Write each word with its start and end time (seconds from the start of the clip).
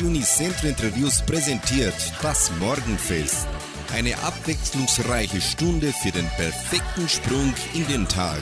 Radio 0.00 0.12
Unicentro 0.12 0.68
Interviews 0.68 1.20
präsentiert 1.26 1.94
das 2.22 2.50
Morgenfest. 2.58 3.46
Eine 3.92 4.16
abwechslungsreiche 4.22 5.42
Stunde 5.42 5.92
für 5.92 6.10
den 6.10 6.26
perfekten 6.36 7.06
Sprung 7.06 7.52
in 7.74 7.86
den 7.86 8.08
Tag. 8.08 8.40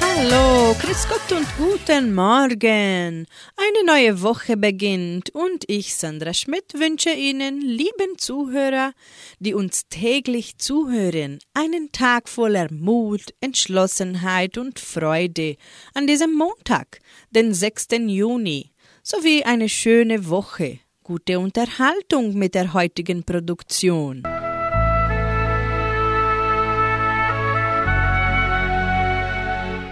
Hallo, 0.00 0.74
Grüß 0.80 1.06
Gott 1.08 1.38
und 1.38 1.46
guten 1.56 2.12
Morgen. 2.12 3.26
Eine 3.56 3.84
neue 3.86 4.22
Woche 4.22 4.56
beginnt 4.56 5.30
und 5.30 5.64
ich, 5.68 5.94
Sandra 5.94 6.34
Schmidt, 6.34 6.74
wünsche 6.74 7.10
Ihnen, 7.10 7.60
lieben 7.60 8.18
Zuhörer, 8.18 8.92
die 9.38 9.54
uns 9.54 9.86
täglich 9.88 10.58
zuhören, 10.58 11.38
einen 11.54 11.92
Tag 11.92 12.28
voller 12.28 12.66
Mut, 12.72 13.32
Entschlossenheit 13.40 14.58
und 14.58 14.80
Freude 14.80 15.56
an 15.94 16.08
diesem 16.08 16.34
Montag, 16.34 16.98
den 17.30 17.54
6. 17.54 17.88
Juni, 18.06 18.71
sowie 19.02 19.42
eine 19.44 19.68
schöne 19.68 20.28
Woche. 20.28 20.78
Gute 21.02 21.38
Unterhaltung 21.40 22.34
mit 22.34 22.54
der 22.54 22.72
heutigen 22.72 23.24
Produktion. 23.24 24.22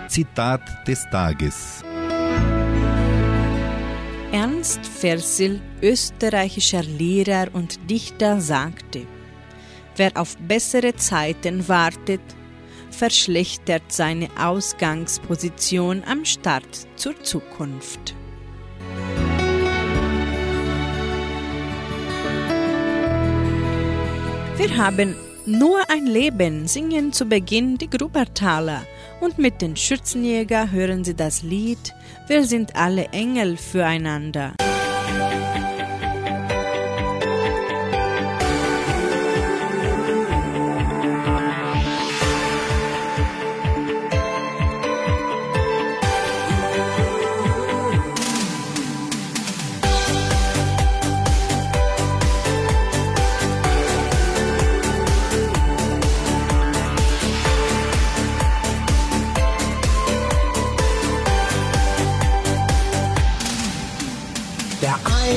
Zitat 0.08 0.62
des 0.86 1.04
Tages. 1.10 1.82
Ernst 4.32 4.86
Fersel, 4.86 5.60
österreichischer 5.82 6.84
Lehrer 6.84 7.48
und 7.52 7.90
Dichter, 7.90 8.40
sagte, 8.40 9.06
Wer 9.96 10.16
auf 10.16 10.36
bessere 10.38 10.94
Zeiten 10.94 11.68
wartet, 11.68 12.22
verschlechtert 12.90 13.82
seine 13.88 14.28
Ausgangsposition 14.38 16.04
am 16.04 16.24
Start 16.24 16.86
zur 16.96 17.20
Zukunft. 17.22 18.14
Wir 24.60 24.76
haben 24.76 25.16
nur 25.46 25.88
ein 25.88 26.04
Leben, 26.04 26.68
singen 26.68 27.14
zu 27.14 27.24
Beginn 27.24 27.78
die 27.78 27.88
Grubertaler 27.88 28.82
und 29.22 29.38
mit 29.38 29.62
den 29.62 29.74
Schürzenjäger 29.74 30.70
hören 30.70 31.02
sie 31.02 31.14
das 31.14 31.42
Lied 31.42 31.94
Wir 32.28 32.44
sind 32.44 32.76
alle 32.76 33.06
Engel 33.06 33.56
füreinander. 33.56 34.52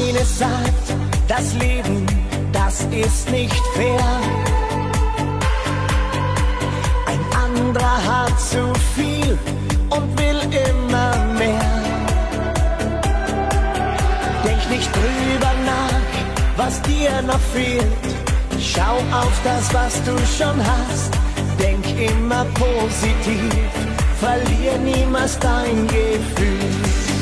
Der 0.03 0.09
eine 0.09 0.25
sagt, 0.25 0.93
das 1.29 1.53
Leben, 1.53 2.05
das 2.51 2.81
ist 2.91 3.31
nicht 3.31 3.63
fair. 3.73 3.99
Ein 7.05 7.19
anderer 7.45 7.97
hat 8.05 8.39
zu 8.39 8.73
viel 8.95 9.37
und 9.89 10.19
will 10.19 10.41
immer 10.67 11.15
mehr. 11.37 11.71
Denk 14.43 14.69
nicht 14.69 14.89
drüber 14.93 15.53
nach, 15.65 16.57
was 16.57 16.81
dir 16.81 17.21
noch 17.21 17.39
fehlt. 17.53 17.85
Schau 18.59 18.97
auf 19.17 19.33
das, 19.43 19.73
was 19.73 20.03
du 20.03 20.17
schon 20.37 20.59
hast. 20.59 21.13
Denk 21.59 21.85
immer 21.97 22.45
positiv, 22.55 23.53
verlier 24.19 24.77
niemals 24.79 25.39
dein 25.39 25.87
Gefühl. 25.87 27.12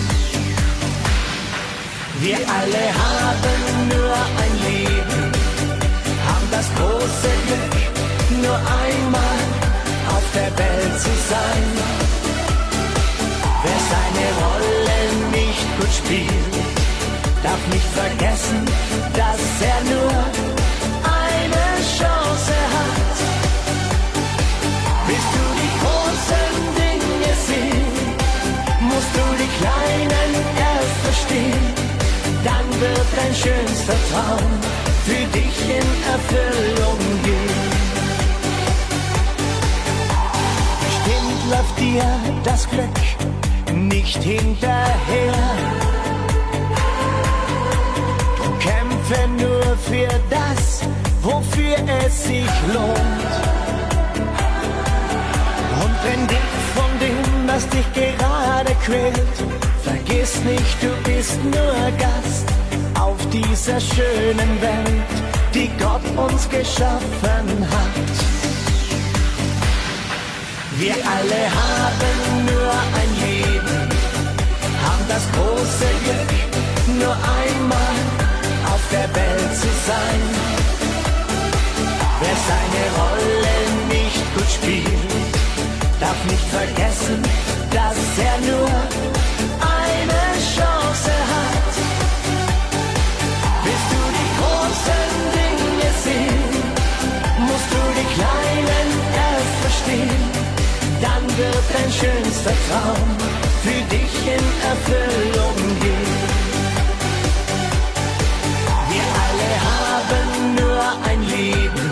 Wir 2.22 2.38
alle 2.38 2.86
haben 3.04 3.88
nur 3.90 4.14
ein 4.14 4.54
Leben, 4.70 5.32
haben 6.28 6.48
das 6.52 6.68
große 6.76 7.32
Glück, 7.48 8.44
nur 8.44 8.56
einmal 8.56 9.42
auf 10.08 10.26
der 10.36 10.52
Welt 10.56 11.00
zu 11.00 11.10
sein. 11.31 11.66
Wer 13.64 13.80
seine 13.94 14.28
Rolle 14.44 15.00
nicht 15.31 15.66
gut 15.80 15.92
spielt, 15.92 16.56
darf 17.42 17.62
nicht 17.74 17.90
vergessen, 18.02 18.66
dass 19.16 19.42
er 19.72 19.81
nur 19.90 20.18
eine 21.26 21.66
Chance 21.98 22.56
hat. 22.78 23.18
Willst 25.08 25.31
du 25.38 25.46
die 25.62 25.74
großen 25.81 26.54
Dinge 26.81 27.34
sehen, 27.50 27.86
musst 28.80 29.12
du 29.18 29.26
die 29.42 29.52
kleinen 29.58 30.31
erst 30.70 30.98
verstehen 31.04 31.91
dann 32.44 32.81
wird 32.81 33.07
dein 33.16 33.34
schönster 33.35 33.96
Traum 34.12 34.50
für 35.06 35.25
dich 35.38 35.56
in 35.78 35.88
Erfüllung 36.16 37.00
gehen. 37.24 37.72
Bestimmt 40.85 41.51
läuft 41.51 41.80
dir 41.80 42.03
das 42.44 42.69
Glück 42.69 43.00
nicht 43.75 44.24
hinterher. 44.24 45.34
Drum 48.38 48.59
kämpfe 48.59 49.28
nur 49.40 49.78
für 49.90 50.09
das, 50.30 50.81
wofür 51.22 51.75
es 52.06 52.24
sich 52.24 52.51
lohnt. 52.74 53.31
Und 55.84 55.96
wenn 56.03 56.28
dich 56.28 56.51
von 56.75 57.00
dem, 57.00 57.47
was 57.47 57.68
dich 57.69 57.85
gerade 57.94 58.75
quält, 58.85 59.61
Vergiss 60.12 60.44
nicht, 60.44 60.84
du 60.84 60.90
bist 61.10 61.42
nur 61.46 61.92
Gast 61.98 62.46
auf 63.00 63.18
dieser 63.30 63.80
schönen 63.80 64.62
Welt, 64.62 65.12
die 65.54 65.70
Gott 65.80 66.02
uns 66.18 66.50
geschaffen 66.50 67.48
hat. 67.76 68.12
Wir 70.78 70.96
alle 70.96 71.42
haben 71.64 72.46
nur 72.46 72.74
ein 73.00 73.12
Leben, 73.26 73.90
haben 74.84 75.06
das 75.08 75.26
große 75.32 75.90
Glück, 76.04 77.00
nur 77.00 77.16
einmal 77.40 77.96
auf 78.74 78.84
der 78.92 79.08
Welt 79.16 79.56
zu 79.56 79.70
sein. 79.88 80.22
Wer 82.20 82.38
seine 82.50 82.84
Rolle 83.00 83.56
nicht 83.88 84.36
gut 84.36 84.52
spielt, 84.52 85.32
darf 86.02 86.18
nicht 86.26 86.48
vergessen, 86.50 87.22
dass 87.72 88.26
er 88.26 88.31
schönster 102.01 102.53
Traum 102.67 103.09
für 103.63 103.81
dich 103.95 104.13
in 104.35 104.45
Erfüllung 104.72 105.57
gehen. 105.84 106.13
Wir 108.91 109.07
alle 109.25 109.51
haben 109.72 110.56
nur 110.62 110.84
ein 111.09 111.22
Leben, 111.38 111.89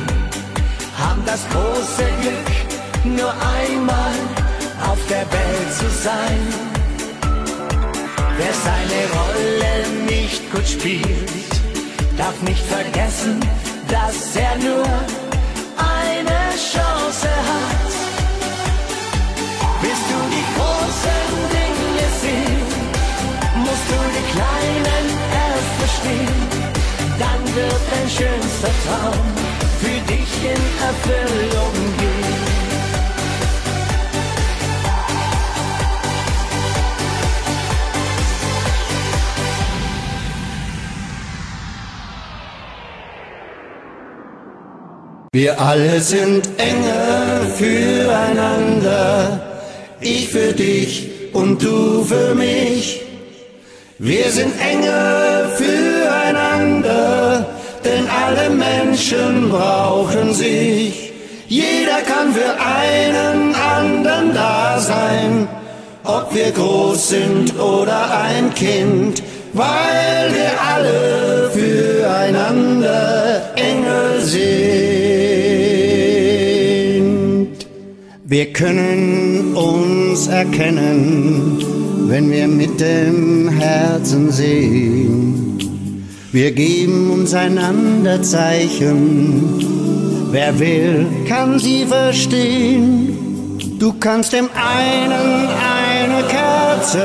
haben 0.98 1.24
das 1.26 1.42
große 1.54 2.08
Glück, 2.22 3.18
nur 3.18 3.34
einmal 3.58 4.18
auf 4.90 5.00
der 5.10 5.26
Welt 5.38 5.72
zu 5.80 5.88
sein. 6.08 6.42
Wer 8.38 8.54
seine 8.68 9.02
Rolle 9.20 9.74
nicht 10.08 10.52
gut 10.52 10.68
spielt, 10.68 11.52
darf 12.18 12.42
nicht 12.42 12.66
vergessen, 12.66 13.40
dass 13.88 14.36
er 14.36 14.56
nur 14.58 15.19
großen 20.60 21.36
Dinge 21.56 22.08
sehen, 22.22 22.68
musst 23.64 23.88
du 23.92 24.00
die 24.16 24.26
kleinen 24.34 25.06
erst 25.46 25.72
verstehen. 25.80 26.40
Dann 27.24 27.42
wird 27.56 27.84
dein 27.92 28.10
schönster 28.18 28.74
Traum 28.86 29.28
für 29.82 30.00
dich 30.12 30.32
in 30.54 30.62
Erfüllung 30.90 31.76
gehen. 31.98 32.10
Wir 45.32 45.62
alle 45.62 46.02
sind 46.02 46.50
Engel 46.58 47.46
füreinander, 47.56 49.40
ich 50.02 50.30
für 50.30 50.54
dich 50.54 51.10
und 51.34 51.64
du 51.64 52.04
für 52.04 52.36
mich. 52.36 53.02
Wir 53.98 54.30
sind 54.32 54.54
Engel 54.60 55.50
füreinander, 55.58 57.46
denn 57.84 58.08
alle 58.08 58.50
Menschen 58.50 59.50
brauchen 59.50 60.34
sich. 60.34 61.12
Jeder 61.48 62.02
kann 62.06 62.34
für 62.34 62.56
einen 62.62 63.56
anderen 63.56 64.34
da 64.34 64.80
sein, 64.80 65.48
ob 66.04 66.34
wir 66.34 66.52
groß 66.52 67.10
sind 67.10 67.60
oder 67.60 68.22
ein 68.22 68.54
Kind, 68.54 69.22
weil 69.54 70.32
wir 70.32 70.52
alle 70.74 71.52
füreinander 71.52 73.42
Engel 73.56 74.22
sind. 74.22 74.89
Wir 78.32 78.54
können 78.54 79.56
uns 79.56 80.28
erkennen, 80.28 81.58
wenn 82.08 82.30
wir 82.30 82.48
mit 82.48 82.80
dem 82.80 83.50
Herzen 83.50 84.32
sehen. 84.32 86.08
Wir 86.32 86.52
geben 86.52 87.10
uns 87.10 87.34
einander 87.34 88.22
Zeichen. 88.22 89.66
Wer 90.30 90.60
will, 90.60 91.08
kann 91.28 91.58
sie 91.58 91.88
verstehen. 91.88 93.58
Du 93.80 93.94
kannst 93.94 94.32
dem 94.32 94.48
einen 94.54 95.48
eine 95.82 96.24
Kerze, 96.28 97.02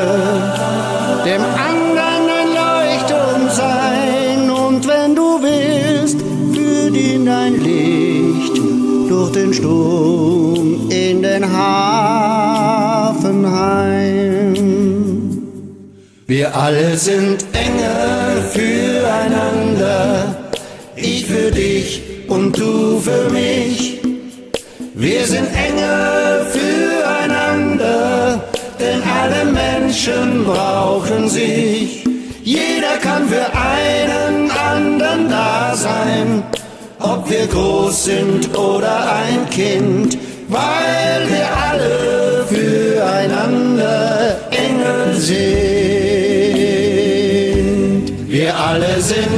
dem 1.25 1.41
anderen 1.41 2.29
ein 2.39 2.51
Leuchtturm 2.61 3.49
sein. 3.49 4.51
Und 4.51 4.87
wenn 4.87 5.15
du 5.15 5.41
willst, 5.41 6.19
führt 6.53 6.95
ihn 6.95 7.25
dein 7.25 7.63
Licht 7.65 8.14
durch 9.09 9.33
den 9.33 9.53
Sturm 9.53 10.91
in 10.91 11.23
den 11.23 11.45
Hafen 11.53 13.47
heim. 13.51 14.55
Wir 16.27 16.57
alle 16.57 16.97
sind 16.97 17.45
Engel 17.53 18.43
füreinander, 18.53 20.37
ich 20.97 21.27
für 21.27 21.51
dich 21.51 22.03
und 22.29 22.59
du 22.59 22.99
für 23.01 23.31
mich. 23.31 24.01
Wir 24.95 25.27
sind 25.27 25.49
Engel 25.55 26.47
füreinander, 26.57 28.43
denn 28.81 29.03
alle 29.03 29.45
Menschen 29.45 30.45
brauchen 30.45 31.29
sich. 31.29 32.05
Jeder 32.43 32.97
kann 33.03 33.29
für 33.29 33.47
einen 33.55 34.51
anderen 34.51 35.29
da 35.29 35.75
sein, 35.75 36.43
ob 37.05 37.29
wir 37.29 37.47
groß 37.47 38.05
sind 38.05 38.57
oder 38.57 39.13
ein 39.13 39.49
Kind, 39.51 40.17
weil 40.49 41.29
wir 41.29 41.47
alle 41.71 42.45
füreinander 42.49 44.37
Engel 44.51 45.15
sind. 45.15 45.45
Wir 48.29 48.57
alle 48.57 49.01
sind 49.01 49.34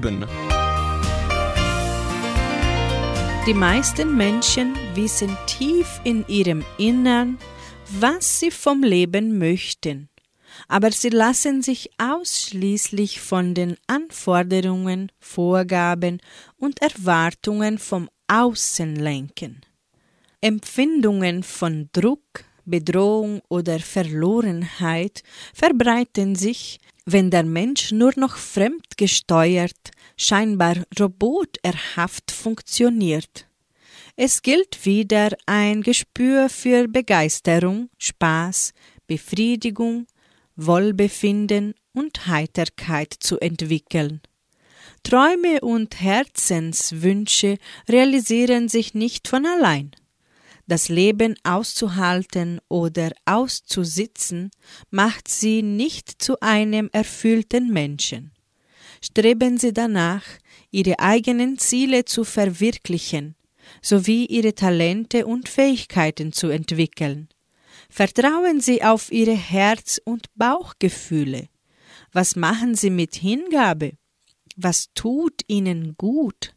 Leben. 0.00 0.26
Die 3.46 3.54
meisten 3.54 4.16
Menschen 4.16 4.74
wissen 4.94 5.36
tief 5.46 6.00
in 6.04 6.26
ihrem 6.28 6.64
Innern, 6.78 7.38
was 7.98 8.40
sie 8.40 8.50
vom 8.50 8.82
Leben 8.82 9.38
möchten, 9.38 10.08
aber 10.68 10.90
sie 10.92 11.08
lassen 11.08 11.62
sich 11.62 11.90
ausschließlich 11.98 13.20
von 13.20 13.54
den 13.54 13.76
Anforderungen, 13.86 15.10
Vorgaben 15.18 16.20
und 16.56 16.80
Erwartungen 16.80 17.78
vom 17.78 18.08
Außen 18.28 18.96
lenken. 18.96 19.60
Empfindungen 20.40 21.42
von 21.42 21.88
Druck, 21.92 22.44
Bedrohung 22.64 23.42
oder 23.48 23.80
Verlorenheit 23.80 25.22
verbreiten 25.52 26.36
sich, 26.36 26.78
wenn 27.06 27.30
der 27.30 27.44
Mensch 27.44 27.92
nur 27.92 28.12
noch 28.16 28.36
fremdgesteuert, 28.36 29.90
scheinbar 30.16 30.76
roboterhaft 30.98 32.30
funktioniert. 32.30 33.46
Es 34.16 34.42
gilt 34.42 34.84
wieder 34.84 35.30
ein 35.46 35.82
Gespür 35.82 36.48
für 36.48 36.88
Begeisterung, 36.88 37.88
Spaß, 37.98 38.72
Befriedigung, 39.06 40.06
Wohlbefinden 40.56 41.74
und 41.94 42.26
Heiterkeit 42.26 43.14
zu 43.18 43.38
entwickeln. 43.40 44.20
Träume 45.02 45.60
und 45.62 46.00
Herzenswünsche 46.00 47.56
realisieren 47.88 48.68
sich 48.68 48.94
nicht 48.94 49.26
von 49.26 49.46
allein. 49.46 49.92
Das 50.70 50.88
Leben 50.88 51.34
auszuhalten 51.42 52.60
oder 52.68 53.10
auszusitzen 53.24 54.52
macht 54.88 55.26
sie 55.26 55.62
nicht 55.62 56.22
zu 56.22 56.38
einem 56.38 56.88
erfüllten 56.92 57.72
Menschen. 57.72 58.30
Streben 59.02 59.58
Sie 59.58 59.72
danach, 59.72 60.22
Ihre 60.70 61.00
eigenen 61.00 61.58
Ziele 61.58 62.04
zu 62.04 62.22
verwirklichen, 62.22 63.34
sowie 63.82 64.26
Ihre 64.26 64.54
Talente 64.54 65.26
und 65.26 65.48
Fähigkeiten 65.48 66.32
zu 66.32 66.50
entwickeln. 66.50 67.28
Vertrauen 67.88 68.60
Sie 68.60 68.84
auf 68.84 69.10
Ihre 69.10 69.34
Herz- 69.34 70.00
und 70.04 70.26
Bauchgefühle. 70.36 71.48
Was 72.12 72.36
machen 72.36 72.76
Sie 72.76 72.90
mit 72.90 73.16
Hingabe? 73.16 73.94
Was 74.54 74.90
tut 74.94 75.40
Ihnen 75.48 75.96
gut? 75.96 76.54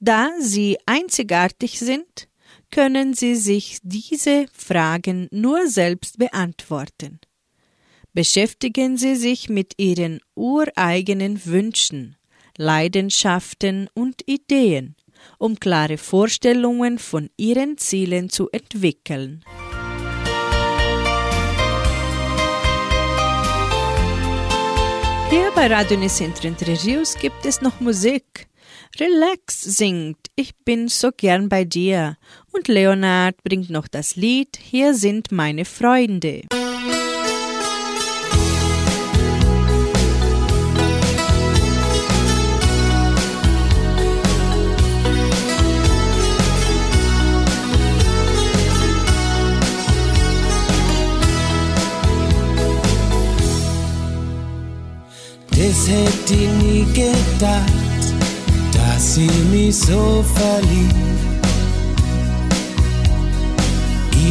Da 0.00 0.32
Sie 0.38 0.76
einzigartig 0.84 1.78
sind, 1.78 2.28
können 2.76 3.14
Sie 3.14 3.36
sich 3.36 3.78
diese 3.82 4.48
Fragen 4.52 5.28
nur 5.30 5.66
selbst 5.66 6.18
beantworten. 6.18 7.20
Beschäftigen 8.12 8.98
Sie 8.98 9.16
sich 9.16 9.48
mit 9.48 9.72
Ihren 9.78 10.20
ureigenen 10.34 11.46
Wünschen, 11.46 12.16
Leidenschaften 12.58 13.88
und 13.94 14.20
Ideen, 14.26 14.94
um 15.38 15.58
klare 15.58 15.96
Vorstellungen 15.96 16.98
von 16.98 17.30
Ihren 17.38 17.78
Zielen 17.78 18.28
zu 18.28 18.50
entwickeln. 18.50 19.42
Hier 25.30 25.50
bei 25.54 25.66
Radio 25.68 25.96
Nicentro 25.96 26.46
Entre 26.46 26.76
Rios 26.84 27.14
gibt 27.14 27.46
es 27.46 27.62
noch 27.62 27.80
Musik. 27.80 28.48
Relax 28.98 29.60
singt 29.60 30.28
Ich 30.36 30.56
bin 30.64 30.88
so 30.88 31.10
gern 31.14 31.48
bei 31.48 31.64
dir 31.64 32.16
und 32.56 32.68
Leonard 32.68 33.42
bringt 33.44 33.70
noch 33.70 33.86
das 33.86 34.16
Lied 34.16 34.58
Hier 34.60 34.94
sind 34.94 35.30
meine 35.30 35.64
Freunde. 35.64 36.42
Das 55.50 55.88
hätte 55.88 56.34
ich 56.34 56.50
nie 56.62 56.86
gedacht, 56.92 57.72
dass 58.72 59.14
sie 59.16 59.30
mich 59.50 59.76
so 59.76 60.24
verliebt. 60.34 61.15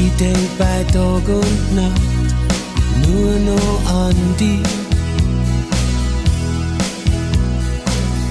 Ich 0.05 0.11
denk 0.17 0.57
bei 0.59 0.83
Tag 0.93 1.27
und 1.27 1.75
Nacht 1.75 2.01
nur 3.07 3.33
noch 3.51 3.91
an 3.91 4.15
die. 4.39 4.61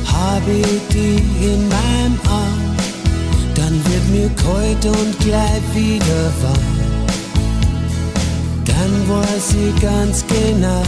Hab 0.06 0.42
ich 0.48 0.80
die 0.92 1.20
in 1.52 1.68
meinem 1.68 2.18
Arm, 2.28 2.76
dann 3.56 3.74
wird 3.86 4.06
mir 4.14 4.30
kalt 4.42 4.84
und 4.86 5.18
gleich 5.18 5.64
wieder 5.74 6.24
warm. 6.42 6.76
Dann 8.64 8.92
weiß 9.08 9.46
ich 9.66 9.82
ganz 9.82 10.24
genau, 10.28 10.82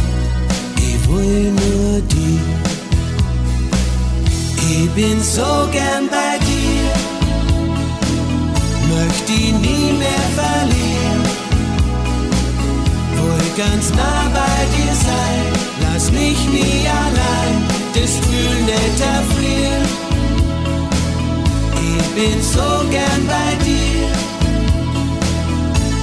ich 0.77 1.09
will 1.09 1.53
nur 1.53 2.01
die. 2.13 2.39
Ich 4.69 4.91
bin 4.91 5.21
so 5.23 5.69
gern 5.73 6.09
bei 6.11 6.36
möchte 9.17 9.33
ich 9.33 9.53
nie 9.53 9.93
mehr 9.93 10.27
verlieren. 10.35 11.23
Wohl 13.17 13.65
ganz 13.65 13.91
nah 13.91 14.31
bei 14.33 14.59
dir 14.77 14.95
sein, 14.95 15.47
lass 15.83 16.11
mich 16.11 16.39
nie 16.49 16.87
allein, 16.89 17.65
das 17.95 18.21
Gefühl 18.21 18.63
nicht 18.65 19.01
erfrieren. 19.01 19.87
Ich 21.81 22.07
bin 22.15 22.43
so 22.43 22.89
gern 22.91 23.27
bei 23.27 23.65
dir, 23.65 24.09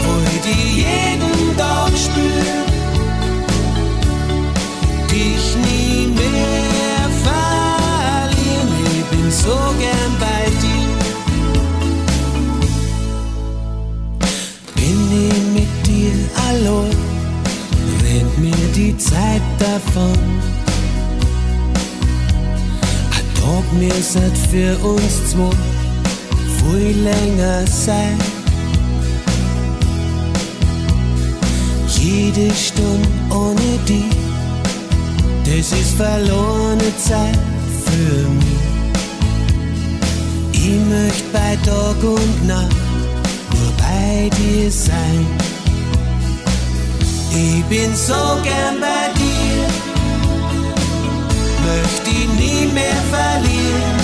wo 0.03 0.13
ich 0.33 0.41
die 0.41 0.79
jeden 0.81 1.57
Tag 1.57 1.91
spür, 1.95 2.55
dich 5.11 5.55
nie 5.67 6.07
mehr 6.07 6.62
die 18.83 18.97
Zeit 18.97 19.41
davon. 19.59 20.19
Ein 23.15 23.27
Tag 23.39 23.65
mir 23.79 23.93
seit 24.01 24.37
für 24.51 24.77
uns 24.85 25.29
zwei 25.31 25.55
viel 26.57 26.97
länger 27.03 27.65
sein. 27.67 28.17
Jede 31.87 32.53
Stunde 32.53 33.07
ohne 33.29 33.71
die, 33.87 34.09
das 35.45 35.71
ist 35.71 35.95
verlorene 35.95 36.91
Zeit 36.97 37.39
für 37.85 38.27
mich. 38.39 38.63
Ich 40.51 40.79
möchte 40.89 41.23
bei 41.31 41.55
Tag 41.65 42.03
und 42.03 42.47
Nacht 42.47 42.75
nur 43.51 43.71
bei 43.77 44.29
dir 44.37 44.69
sein. 44.69 45.42
Ich 47.35 47.63
bin 47.65 47.95
so 47.95 48.13
gern 48.43 48.79
bei 48.79 49.11
dir, 49.17 49.65
möchte 51.65 52.09
ich 52.11 52.27
nie 52.39 52.67
mehr 52.71 53.01
verlieren. 53.11 53.97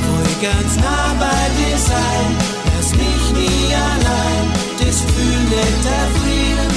Will 0.00 0.36
ganz 0.40 0.76
nah 0.76 1.14
bei 1.20 1.44
dir 1.58 1.76
sein, 1.76 2.28
lass 2.74 2.90
mich 2.92 3.24
nie 3.38 3.74
allein, 3.74 4.44
das 4.78 5.02
Gefühl 5.04 5.42
nicht 5.52 5.84
erfrieren. 6.02 6.72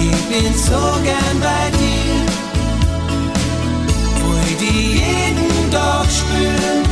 Ich 0.00 0.22
bin 0.30 0.54
so 0.56 0.82
gern 1.04 1.38
bei 1.42 1.64
dir, 1.76 2.14
will 4.24 4.56
die 4.60 4.82
jeden 4.92 5.70
Tag 5.70 6.06
spüren 6.10 6.91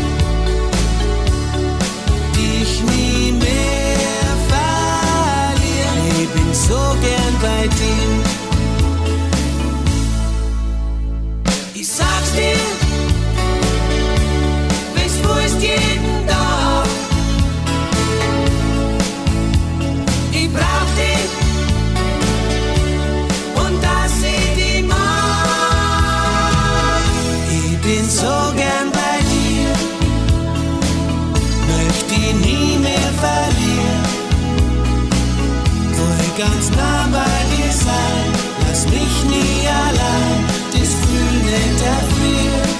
nah 36.81 37.05
bei 37.13 37.39
dir 37.53 37.73
sein, 37.87 38.29
lass 38.67 38.83
mich 38.95 39.17
nie 39.33 39.61
allein, 39.85 40.41
das 40.73 40.91
Gefühl 41.01 41.37
nicht 41.55 41.81
erfrieren. 41.97 42.73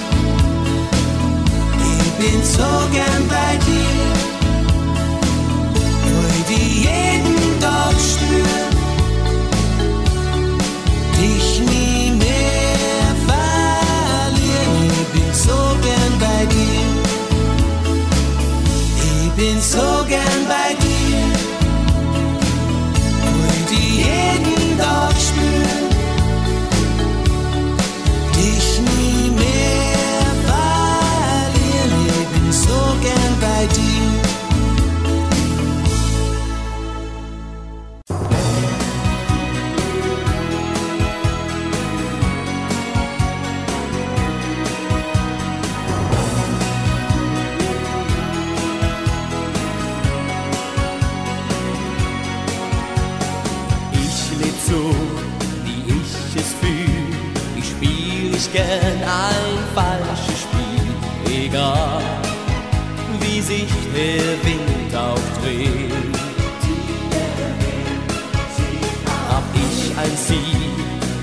Ich 1.91 2.09
bin 2.19 2.39
so 2.57 2.71
gern 2.95 3.23
bei 3.35 3.51
dir, 3.67 4.03
wohl 6.07 6.37
die 6.49 6.69
jeden 6.87 7.41
Tag 7.63 7.95
spüren. 8.11 8.73
Dich 11.19 11.49
nie 11.71 12.11
mehr 12.23 13.09
verlieren, 13.27 14.85
ich 14.99 15.09
bin 15.15 15.31
so 15.45 15.59
gern 15.85 16.13
bei 16.25 16.41
dir. 16.55 16.89
Ich 19.23 19.31
bin 19.37 19.57
so 19.61 19.87
gern 20.07 20.41
bei 20.47 20.67
dir. 20.75 20.80
Sich 63.51 63.73
der 63.93 64.31
Wind 64.45 64.95
auch 64.95 65.27
dreht. 65.41 66.15
Hab 69.29 69.47
ich 69.65 69.77
ein 69.97 70.15
Ziel, 70.25 70.69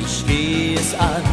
ich 0.05 0.27
geh 0.27 0.75
es 0.75 0.95
an, 0.99 1.25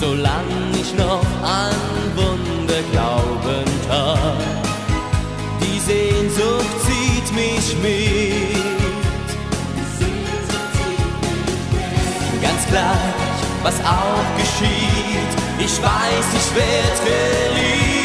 solange 0.00 0.66
ich 0.80 0.94
noch 0.94 1.26
an 1.42 1.80
Wunder 2.20 2.82
glauben 2.92 3.68
kann. 3.88 4.38
Die 5.62 5.80
Sehnsucht 5.90 6.74
zieht 6.86 7.28
mich 7.34 7.66
mit. 7.82 8.70
ganz 12.42 12.62
gleich, 12.68 13.40
was 13.62 13.78
auch 13.80 14.28
geschieht. 14.40 15.32
Ich 15.58 15.74
weiß, 15.82 16.26
ich 16.38 16.48
werd 16.56 16.98
geliebt. 17.04 17.99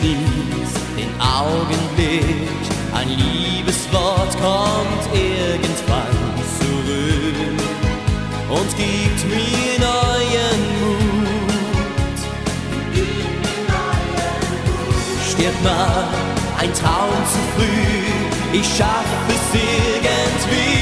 genießt 0.00 0.76
den 0.96 1.12
Augenblick. 1.20 2.48
Ein 2.94 3.08
liebes 3.08 3.92
Wort 3.92 4.32
kommt 4.40 5.04
irgendwann 5.12 6.16
zurück 6.58 7.58
und 8.48 8.76
gibt 8.76 9.20
mir 9.28 9.78
neuen 9.78 10.60
Mut. 10.80 12.18
Stirbt 15.28 15.62
mal 15.64 16.04
ein 16.58 16.72
Traum 16.72 17.18
zu 17.32 17.40
früh, 17.56 18.58
ich 18.58 18.66
schaffe 18.66 19.16
es 19.28 19.46
irgendwie. 19.52 20.76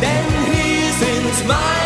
Denn 0.00 0.28
hier 0.52 0.90
sind 0.98 1.48
meine 1.48 1.81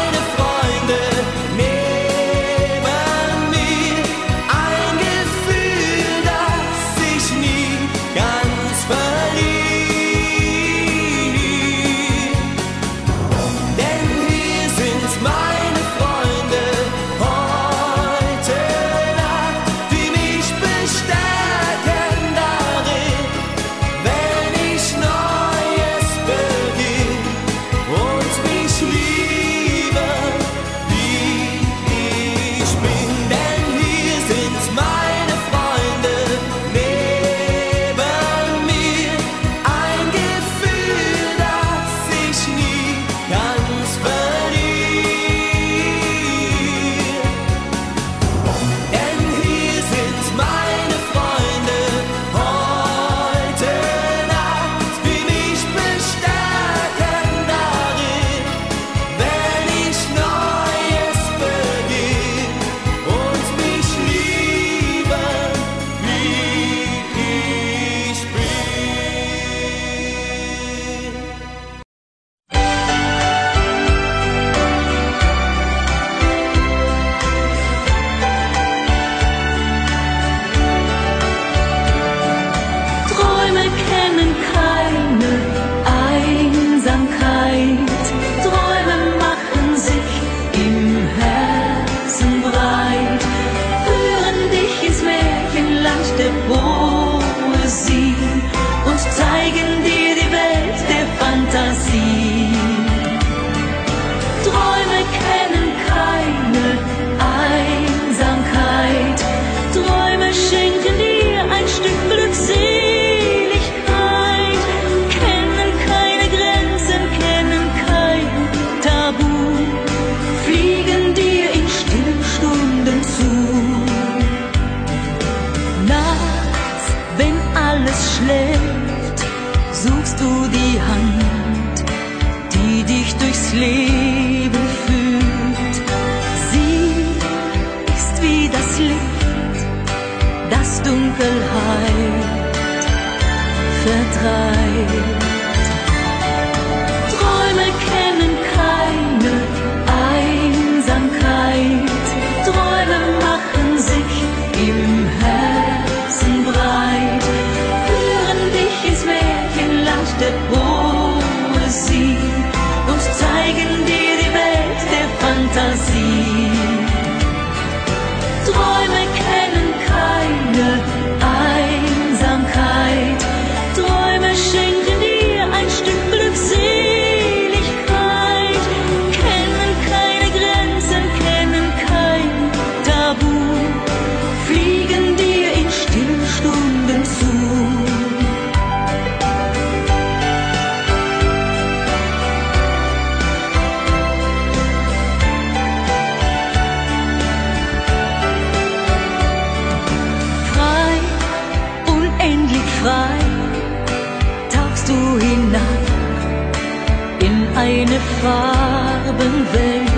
Farbenwelt. 208.22 209.90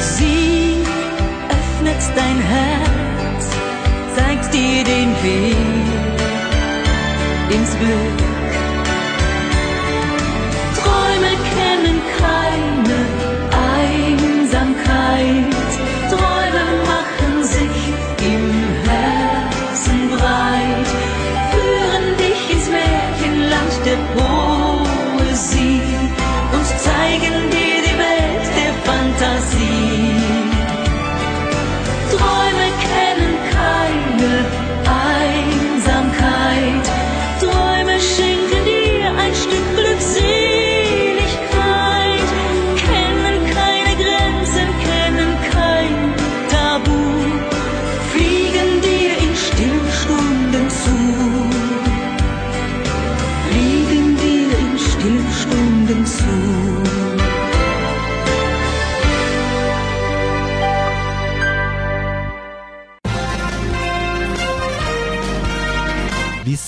Sie 0.00 0.76
öffnet 1.48 2.02
dein 2.16 2.38
Herz, 2.40 3.44
zeigt 4.16 4.54
dir 4.54 4.84
den 4.84 5.10
Weg 5.22 5.56
ins 7.50 7.72
Glück. 7.78 8.23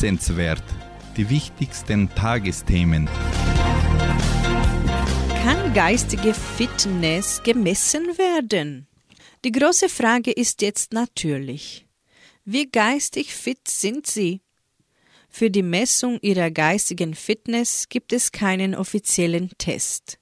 Wissenswert. 0.06 0.62
Die 1.16 1.28
wichtigsten 1.28 2.08
Tagesthemen. 2.14 3.08
Kann 5.42 5.74
geistige 5.74 6.32
Fitness 6.32 7.42
gemessen 7.42 8.16
werden? 8.16 8.86
Die 9.44 9.50
große 9.50 9.88
Frage 9.88 10.30
ist 10.30 10.62
jetzt 10.62 10.92
natürlich, 10.92 11.88
wie 12.44 12.70
geistig 12.70 13.34
fit 13.34 13.66
sind 13.66 14.06
Sie? 14.06 14.42
Für 15.28 15.50
die 15.50 15.64
Messung 15.64 16.20
Ihrer 16.22 16.52
geistigen 16.52 17.14
Fitness 17.14 17.88
gibt 17.88 18.12
es 18.12 18.30
keinen 18.30 18.76
offiziellen 18.76 19.50
Test. 19.58 20.20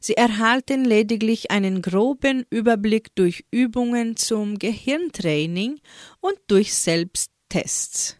Sie 0.00 0.16
erhalten 0.16 0.84
lediglich 0.84 1.52
einen 1.52 1.82
groben 1.82 2.46
Überblick 2.50 3.14
durch 3.14 3.44
Übungen 3.52 4.16
zum 4.16 4.58
Gehirntraining 4.58 5.78
und 6.20 6.36
durch 6.48 6.74
Selbsttests. 6.74 8.19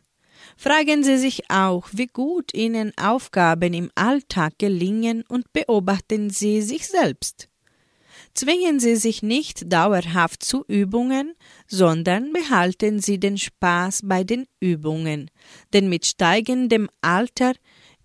Fragen 0.62 1.03
Sie 1.03 1.16
sich 1.16 1.51
auch, 1.51 1.88
wie 1.90 2.07
gut 2.07 2.53
Ihnen 2.53 2.92
Aufgaben 2.99 3.73
im 3.73 3.90
Alltag 3.94 4.59
gelingen 4.59 5.25
und 5.27 5.51
beobachten 5.55 6.29
Sie 6.29 6.61
sich 6.61 6.87
selbst. 6.87 7.49
Zwingen 8.35 8.79
Sie 8.79 8.96
sich 8.96 9.23
nicht 9.23 9.73
dauerhaft 9.73 10.44
zu 10.44 10.66
Übungen, 10.68 11.33
sondern 11.66 12.35
behalten 12.35 13.01
Sie 13.01 13.18
den 13.18 13.38
Spaß 13.38 14.03
bei 14.05 14.23
den 14.23 14.46
Übungen, 14.61 15.31
denn 15.73 15.88
mit 15.88 16.05
steigendem 16.05 16.90
Alter 17.01 17.55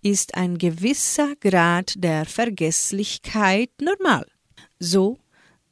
ist 0.01 0.35
ein 0.35 0.57
gewisser 0.57 1.35
Grad 1.41 1.95
der 1.97 2.23
Vergesslichkeit 2.23 3.71
normal. 3.81 4.27
So 4.79 5.17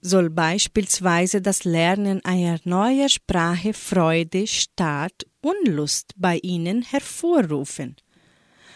soll 0.01 0.29
beispielsweise 0.29 1.41
das 1.41 1.63
Lernen 1.63 2.19
einer 2.25 2.59
neuen 2.65 3.07
Sprache 3.07 3.73
Freude 3.73 4.47
statt 4.47 5.25
Unlust 5.43 6.13
bei 6.15 6.39
ihnen 6.41 6.81
hervorrufen. 6.81 7.97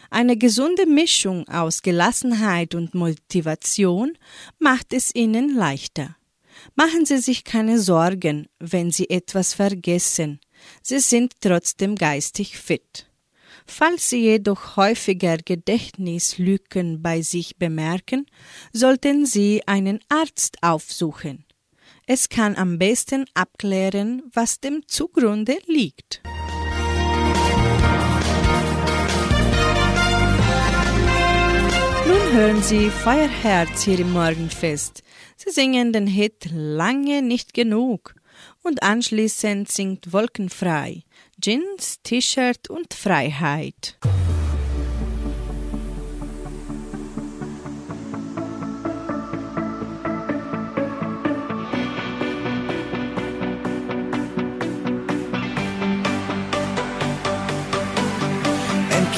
Eine 0.09 0.37
gesunde 0.37 0.85
Mischung 0.85 1.47
aus 1.47 1.81
Gelassenheit 1.81 2.75
und 2.75 2.93
Motivation 2.93 4.17
macht 4.59 4.93
es 4.93 5.15
ihnen 5.15 5.55
leichter. 5.55 6.15
Machen 6.75 7.05
Sie 7.05 7.17
sich 7.17 7.43
keine 7.43 7.79
Sorgen, 7.79 8.47
wenn 8.59 8.91
Sie 8.91 9.09
etwas 9.09 9.53
vergessen. 9.53 10.39
Sie 10.81 10.99
sind 10.99 11.33
trotzdem 11.41 11.95
geistig 11.95 12.57
fit. 12.57 13.09
Falls 13.65 14.09
Sie 14.09 14.21
jedoch 14.21 14.77
häufiger 14.77 15.37
Gedächtnislücken 15.37 17.01
bei 17.01 17.21
sich 17.21 17.57
bemerken, 17.57 18.25
sollten 18.71 19.25
Sie 19.25 19.61
einen 19.67 19.99
Arzt 20.09 20.57
aufsuchen. 20.61 21.45
Es 22.05 22.29
kann 22.29 22.55
am 22.55 22.79
besten 22.79 23.25
abklären, 23.33 24.23
was 24.33 24.61
dem 24.61 24.87
zugrunde 24.87 25.57
liegt. 25.65 26.21
Hören 32.37 32.61
Sie 32.61 32.91
Feuerherz 32.91 33.81
hier 33.81 33.97
im 33.97 34.13
Morgenfest. 34.13 35.01
Sie 35.37 35.49
singen 35.49 35.91
den 35.91 36.05
Hit 36.05 36.47
Lange 36.53 37.23
nicht 37.23 37.55
genug 37.55 38.13
und 38.61 38.83
anschließend 38.83 39.71
singt 39.71 40.13
Wolkenfrei. 40.13 41.01
Jeans, 41.41 41.99
T-Shirt 42.03 42.69
und 42.69 42.93
Freiheit. 42.93 43.97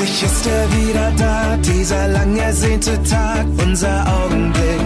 Endlich 0.09 0.23
ist 0.23 0.47
er 0.47 0.71
wieder 0.71 1.11
da, 1.17 1.57
dieser 1.57 2.07
lang 2.07 2.35
ersehnte 2.35 2.99
Tag, 3.03 3.45
unser 3.63 4.07
Augenblick. 4.07 4.81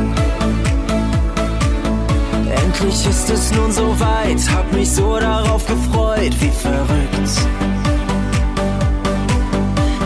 Endlich 2.62 3.08
ist 3.08 3.30
es 3.30 3.52
nun 3.54 3.72
soweit, 3.72 4.42
hab 4.54 4.70
mich 4.74 4.92
so 4.92 5.18
darauf 5.18 5.66
gefreut, 5.66 6.36
wie 6.42 6.52
verrückt. 6.52 7.32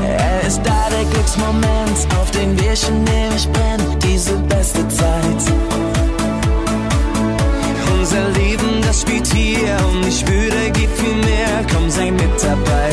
Er 0.06 0.47
ist 0.47 0.62
da, 0.63 0.88
der 0.91 1.06
Glücksmoment, 1.12 1.97
auf 2.21 2.30
den 2.30 2.60
wir 2.62 2.75
schon 2.75 3.01
ewig 3.08 3.51
brennen, 3.51 3.97
diese 4.03 4.36
beste 4.47 4.88
Zeit. 4.88 5.41
Unser 7.99 8.30
Leben, 8.39 8.82
das 8.86 9.01
spielt 9.01 9.25
hier 9.34 9.77
und 9.89 10.08
ich 10.08 10.19
spüre, 10.19 10.69
gibt 10.73 10.95
viel 10.99 11.15
mehr, 11.15 11.65
komm, 11.73 11.89
sei 11.89 12.12
mit 12.12 12.43
dabei. 12.43 12.87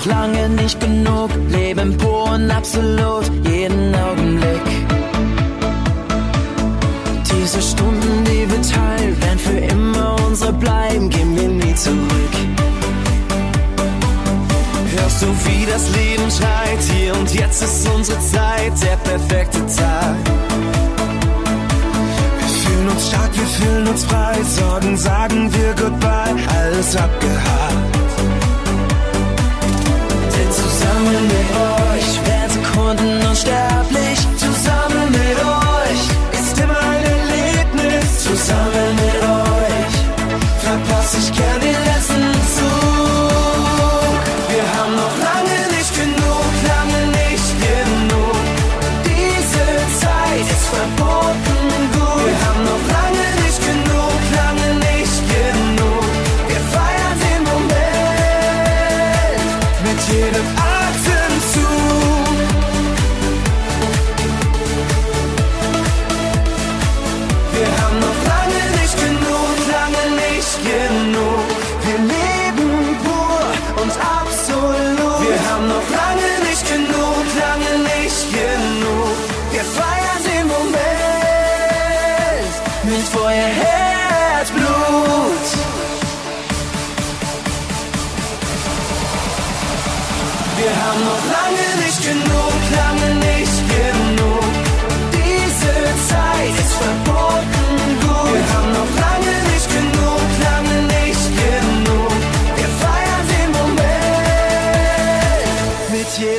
Noch 0.00 0.06
lange 0.06 0.48
nicht 0.50 0.80
genug, 0.80 1.30
leben 1.48 1.96
pur 1.96 2.32
und 2.32 2.50
absolut 2.50 3.30
jeden 3.44 3.94
Augenblick. 3.94 4.66
Diese 7.30 7.60
Stunden, 7.60 8.24
die 8.24 8.48
wir 8.50 8.62
teilen, 8.62 9.20
werden 9.20 9.38
für 9.38 9.58
immer 9.58 10.16
unsere 10.26 10.52
bleiben, 10.52 11.08
gehen 11.10 11.36
wir 11.36 11.48
nie 11.48 11.74
zurück. 11.74 12.34
Hörst 14.96 15.22
du, 15.22 15.26
wie 15.26 15.66
das 15.66 15.90
Leben 15.90 16.30
schreit? 16.30 16.80
Hier 16.94 17.14
und 17.14 17.34
jetzt 17.34 17.62
ist 17.62 17.88
unsere 17.88 18.20
Zeit, 18.20 18.72
der 18.82 18.96
perfekte 18.96 19.58
Tag. 19.66 20.16
Wir 22.38 22.48
fühlen 22.48 22.88
uns 22.88 23.08
stark, 23.08 23.30
wir 23.34 23.46
fühlen 23.46 23.88
uns 23.88 24.04
frei. 24.04 24.38
Sorgen 24.44 24.96
sagen 24.96 25.52
wir 25.52 25.74
Goodbye, 25.74 26.36
alles 26.48 26.96
abgehakt. 26.96 27.59
someone 31.12 31.39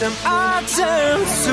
I 0.03 0.63
don't. 0.75 1.50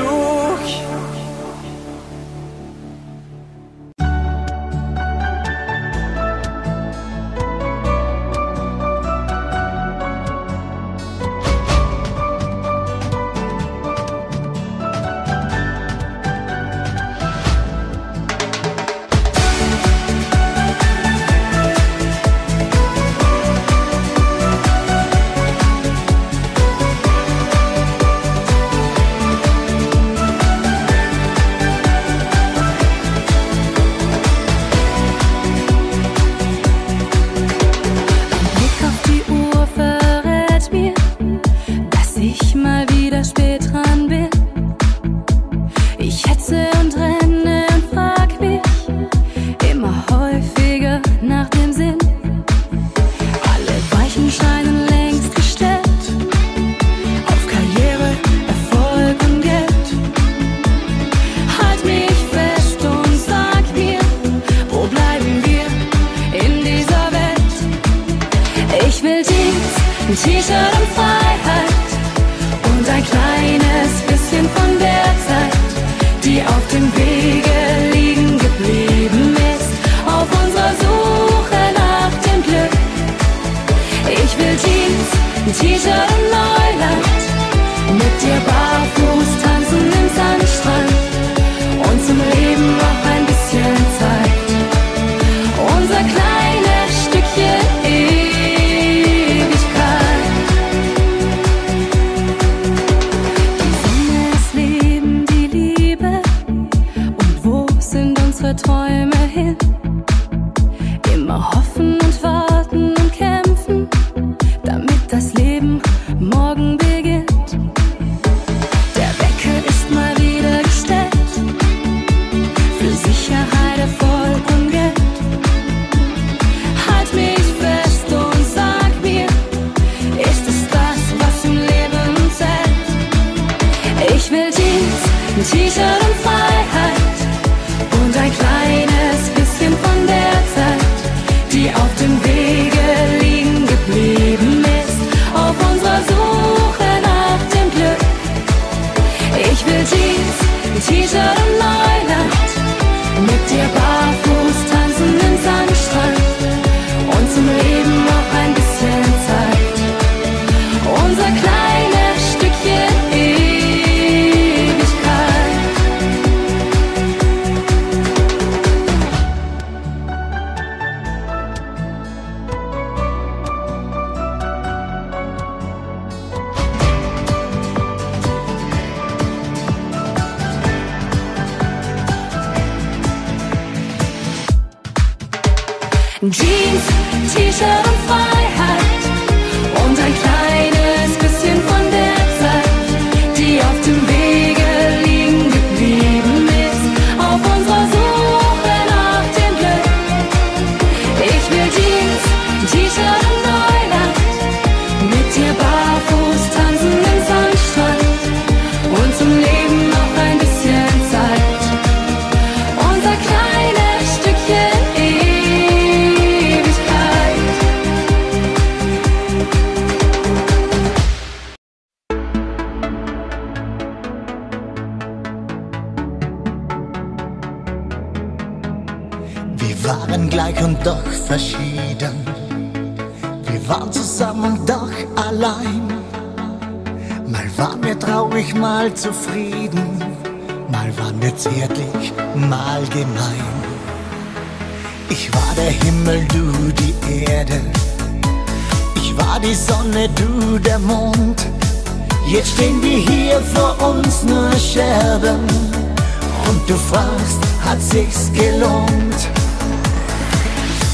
Sich's 257.91 258.31
gelohnt? 258.33 259.29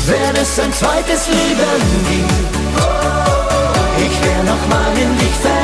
Wenn 0.08 0.36
es 0.41 0.60
ein 0.60 0.71
zweites 0.73 1.27
Leben 1.27 1.81
gibt, 2.10 2.55
ich 3.97 4.23
wär 4.23 4.43
noch 4.43 4.67
mal 4.69 4.91
in 4.93 5.17
dich 5.17 5.36
verliebt. 5.41 5.54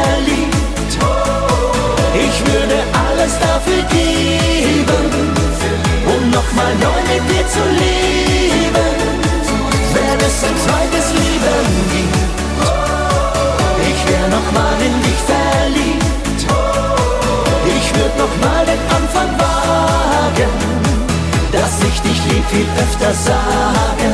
Viel 22.52 22.66
öfter 22.78 23.14
sagen. 23.14 24.14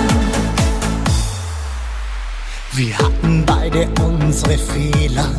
Wir 2.74 2.96
hatten 2.98 3.44
beide 3.46 3.88
unsere 4.06 4.58
Fehler. 4.58 5.30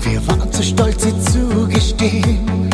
Wir 0.00 0.26
waren 0.26 0.52
zu 0.52 0.62
stolz, 0.62 1.02
sie 1.02 1.14
zugestehen. 1.32 2.68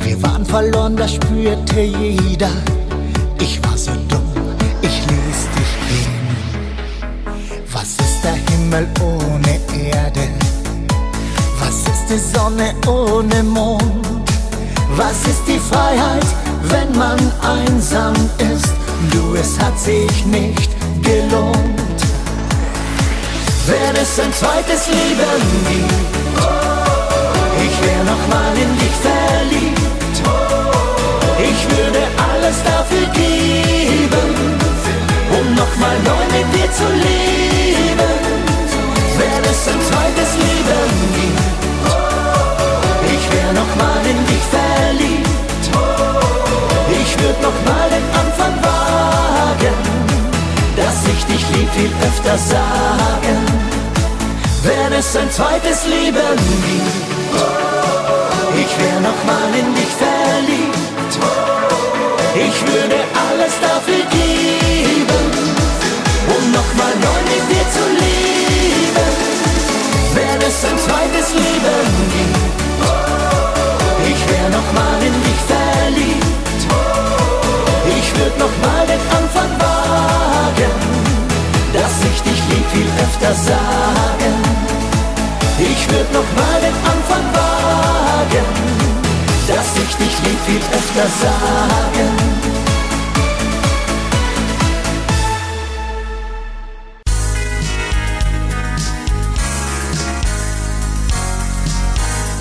Wir 0.00 0.22
waren 0.22 0.44
verloren, 0.44 0.96
das 0.96 1.14
spürte 1.14 1.80
jeder. 1.80 2.50
Ich 3.40 3.62
war 3.64 3.76
so 3.76 3.92
dumm, 4.08 4.32
ich 4.82 4.96
ließ 5.08 5.40
dich 5.56 5.72
gehen. 5.88 6.18
Was 7.72 7.90
ist 8.04 8.22
der 8.22 8.38
Himmel 8.50 8.86
ohne 9.00 9.54
Erde? 9.90 10.28
Was 11.60 11.76
ist 11.92 12.04
die 12.10 12.36
Sonne 12.36 12.74
ohne 12.86 13.42
Mond? 13.42 14.28
Was 14.96 15.18
ist 15.26 15.44
die 15.46 15.60
Freiheit, 15.70 16.26
wenn 16.70 16.96
man 16.96 17.18
einsam 17.40 18.14
ist? 18.52 18.72
Du, 19.12 19.34
es 19.34 19.58
hat 19.58 19.78
sich 19.78 20.24
nicht 20.26 20.70
gelohnt. 21.02 22.00
Wenn 23.66 23.94
es 24.02 24.18
ein 24.18 24.32
zweites 24.32 24.88
Leben 24.88 25.40
gibt, 25.68 25.92
ich 27.64 27.76
wär 27.84 28.04
noch 28.04 28.24
mal 28.34 28.54
in 28.64 28.72
dich 28.78 28.96
verliebt. 29.06 29.78
Ich 31.38 31.60
würde 31.76 32.02
alles 32.32 32.56
dafür 32.64 33.06
geben, 33.12 34.28
um 35.38 35.54
noch 35.54 35.76
mal 35.78 35.96
neu 36.04 36.24
mit 36.36 36.48
dir 36.54 36.70
zu 36.72 36.88
leben. 37.06 38.14
Wenn 39.18 39.42
es 39.52 39.68
ein 39.68 39.80
zweites 39.90 40.30
Leben 40.44 40.90
gibt, 41.18 41.48
ich 43.14 43.24
wär 43.32 43.52
noch 43.52 43.72
mal 43.76 44.02
in 44.06 44.26
dich 44.26 44.44
verliebt 44.50 45.37
würde 47.20 47.40
nochmal 47.42 47.88
den 47.90 48.06
Anfang 48.20 48.54
wagen, 48.62 49.76
dass 50.76 50.98
ich 51.12 51.24
dich 51.26 51.44
lieb 51.54 51.70
viel 51.74 51.92
öfter 52.06 52.38
sagen, 52.38 53.38
wenn 54.62 54.92
es 54.92 55.16
ein 55.16 55.30
zweites 55.30 55.86
Leben 55.86 56.36
gibt. 56.66 57.08
Ich 58.62 58.72
wär 58.80 59.00
nochmal 59.00 59.50
in 59.60 59.74
dich 59.74 59.92
verliebt, 60.04 61.14
ich 62.34 62.56
würde 62.66 62.98
alles 63.26 63.54
dafür 63.60 64.04
geben, 64.10 65.24
um 66.36 66.52
nochmal 66.52 66.94
neu 67.06 67.20
mit 67.30 67.44
dir 67.50 67.66
zu 67.76 67.84
leben, 68.04 69.10
wenn 70.14 70.40
es 70.48 70.64
ein 70.64 70.78
zweites 70.78 71.34
Leben 71.34 71.88
gibt. 72.14 72.58
Ich 74.10 74.20
wär 74.30 74.48
nochmal 74.48 75.02
in 75.02 75.12
dich 75.12 75.12
verliebt 75.12 75.27
wird 78.18 78.38
nochmal 78.38 78.86
den 78.86 79.02
Anfang 79.18 79.50
wagen, 79.60 80.74
dass 81.72 81.94
ich 82.10 82.20
dich 82.22 82.40
lieb 82.50 82.66
viel 82.72 82.90
öfter 83.04 83.34
sagen. 83.34 84.34
Ich 85.58 85.80
würde 85.90 86.12
nochmal 86.12 86.58
den 86.66 86.76
Anfang 86.92 87.26
wagen, 87.40 88.46
dass 89.46 89.68
ich 89.84 89.92
dich 89.96 90.14
lieb 90.24 90.40
viel 90.46 90.64
öfter 90.78 91.06
sagen. 91.24 92.38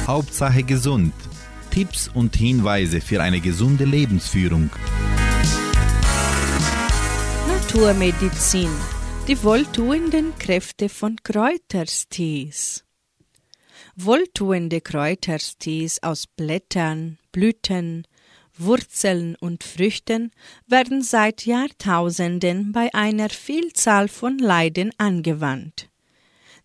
Hauptsache 0.08 0.64
gesund. 0.64 1.14
Tipps 1.70 2.10
und 2.12 2.36
Hinweise 2.36 3.02
für 3.02 3.22
eine 3.22 3.40
gesunde 3.40 3.84
Lebensführung. 3.84 4.72
Naturmedizin. 7.78 8.72
Die 9.28 9.44
wohltuenden 9.44 10.36
Kräfte 10.40 10.90
von 10.90 11.16
Kräuterstees. 11.22 12.84
Wohltuende 13.96 14.82
Kräuterstees 14.82 16.02
aus 16.02 16.26
Blättern, 16.26 17.20
Blüten, 17.32 18.08
Wurzeln 18.58 19.36
und 19.36 19.64
Früchten 19.64 20.32
werden 20.66 21.04
seit 21.04 21.46
Jahrtausenden 21.46 22.72
bei 22.72 22.92
einer 22.96 23.30
Vielzahl 23.30 24.08
von 24.08 24.40
Leiden 24.40 24.92
angewandt. 24.98 25.88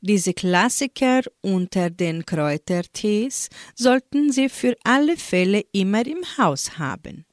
Diese 0.01 0.33
Klassiker 0.33 1.20
unter 1.42 1.90
den 1.90 2.25
Kräutertees 2.25 3.51
sollten 3.75 4.33
Sie 4.33 4.48
für 4.48 4.79
alle 4.83 5.18
Fälle 5.18 5.62
immer 5.72 6.07
im 6.07 6.25
Haus 6.38 6.79
haben. 6.79 7.27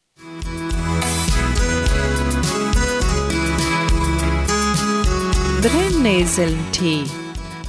Brennnesseltee 5.62 7.04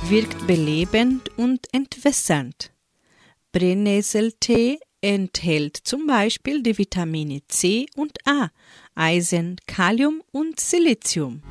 wirkt 0.04 0.46
belebend 0.46 1.28
und 1.36 1.66
entwässernd. 1.72 2.70
Brennnesseltee 3.50 4.78
enthält 5.00 5.76
zum 5.76 6.06
Beispiel 6.06 6.62
die 6.62 6.78
Vitamine 6.78 7.40
C 7.48 7.86
und 7.96 8.16
A, 8.28 8.50
Eisen, 8.94 9.56
Kalium 9.66 10.22
und 10.30 10.60
Silizium. 10.60 11.42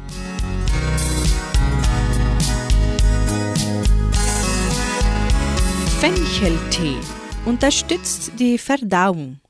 Fencheltee 6.00 6.96
unterstützt 7.44 8.32
die 8.40 8.58
Verdauung. 8.58 9.42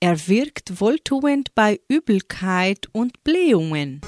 Er 0.00 0.26
wirkt 0.26 0.80
wohltuend 0.80 1.54
bei 1.54 1.80
Übelkeit 1.88 2.88
und 2.92 3.22
Blähungen. 3.24 4.00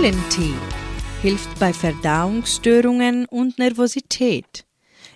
Kamillentee 0.00 0.54
hilft 1.20 1.58
bei 1.58 1.74
Verdauungsstörungen 1.74 3.26
und 3.26 3.58
Nervosität, 3.58 4.64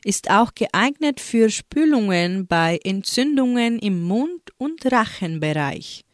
ist 0.04 0.30
auch 0.30 0.54
geeignet 0.54 1.20
für 1.20 1.48
Spülungen 1.48 2.46
bei 2.46 2.78
Entzündungen 2.84 3.78
im 3.78 4.02
Mund- 4.02 4.50
und 4.58 4.92
Rachenbereich 4.92 6.04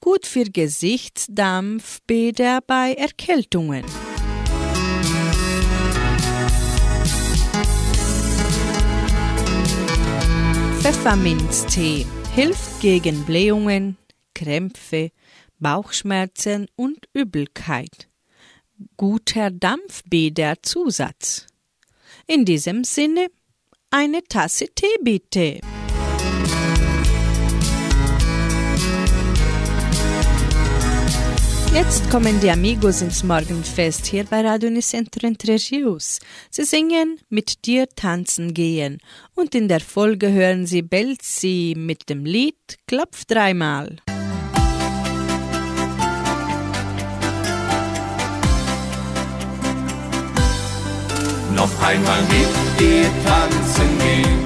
gut 0.00 0.24
für 0.24 0.44
Gesichtsdampfbäder 0.44 2.60
bei 2.66 2.94
Erkältungen. 2.94 3.84
Pfefferminztee 10.80 12.06
hilft 12.34 12.80
gegen 12.80 13.24
Blähungen, 13.24 13.98
Krämpfe, 14.34 15.10
Bauchschmerzen 15.58 16.66
und 16.76 17.08
Übelkeit. 17.12 18.08
Guter 18.96 19.50
Dampfbäderzusatz. 19.50 21.46
In 22.26 22.44
diesem 22.44 22.84
Sinne 22.84 23.28
eine 23.90 24.22
Tasse 24.22 24.66
Tee 24.74 24.86
bitte. 25.02 25.60
Jetzt 31.74 32.10
kommen 32.10 32.40
die 32.40 32.50
Amigos 32.50 33.02
ins 33.02 33.22
Morgenfest 33.22 34.06
hier 34.06 34.24
bei 34.24 34.40
Radio 34.40 34.68
Unicentro 34.68 35.26
Entre 35.26 35.56
Rios. 35.70 36.18
Sie 36.50 36.64
singen 36.64 37.20
Mit 37.28 37.66
dir 37.66 37.88
tanzen 37.88 38.52
gehen 38.52 38.98
und 39.34 39.54
in 39.54 39.68
der 39.68 39.80
Folge 39.80 40.32
hören 40.32 40.66
Sie 40.66 40.82
Belzi 40.82 41.74
mit 41.76 42.08
dem 42.08 42.24
Lied 42.24 42.78
Klopf 42.86 43.24
dreimal. 43.26 43.96
Noch 51.58 51.74
einmal 51.86 52.22
mit 52.34 52.50
dir 52.80 53.10
tanzen 53.26 53.90
gehen, 53.98 54.40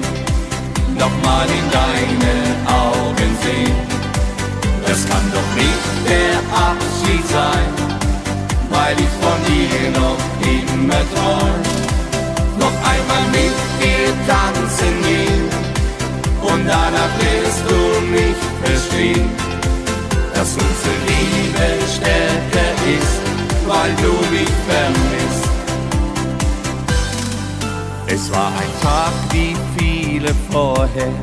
nochmal 0.97 1.47
in 1.47 1.65
deine 1.71 2.35
Augen 2.67 3.37
sehen 3.43 3.93
das 4.93 5.09
kann 5.09 5.31
doch 5.33 5.55
nicht 5.55 5.85
der 6.07 6.37
Abschied 6.69 7.25
sein, 7.29 7.71
weil 8.69 8.95
ich 8.99 9.13
von 9.23 9.39
dir 9.49 9.89
noch 9.99 10.19
immer 10.55 11.01
träum. 11.13 11.61
Noch 12.59 12.77
einmal 12.91 13.25
mit 13.31 13.55
dir 13.81 14.09
tanzen 14.27 14.95
gehen 15.01 15.49
und 16.41 16.67
danach 16.67 17.13
wirst 17.23 17.63
du 17.69 17.79
mich 18.15 18.39
verstehen, 18.63 19.29
dass 20.35 20.49
unsere 20.53 20.97
Liebe 21.09 21.67
stärker 21.95 22.71
ist, 22.99 23.17
weil 23.65 23.91
du 24.03 24.13
mich 24.31 24.53
vermisst. 24.67 25.22
Es 28.13 28.31
war 28.31 28.47
ein 28.47 28.81
Tag 28.81 29.13
wie 29.31 29.55
viele 29.77 30.33
vorher 30.51 31.13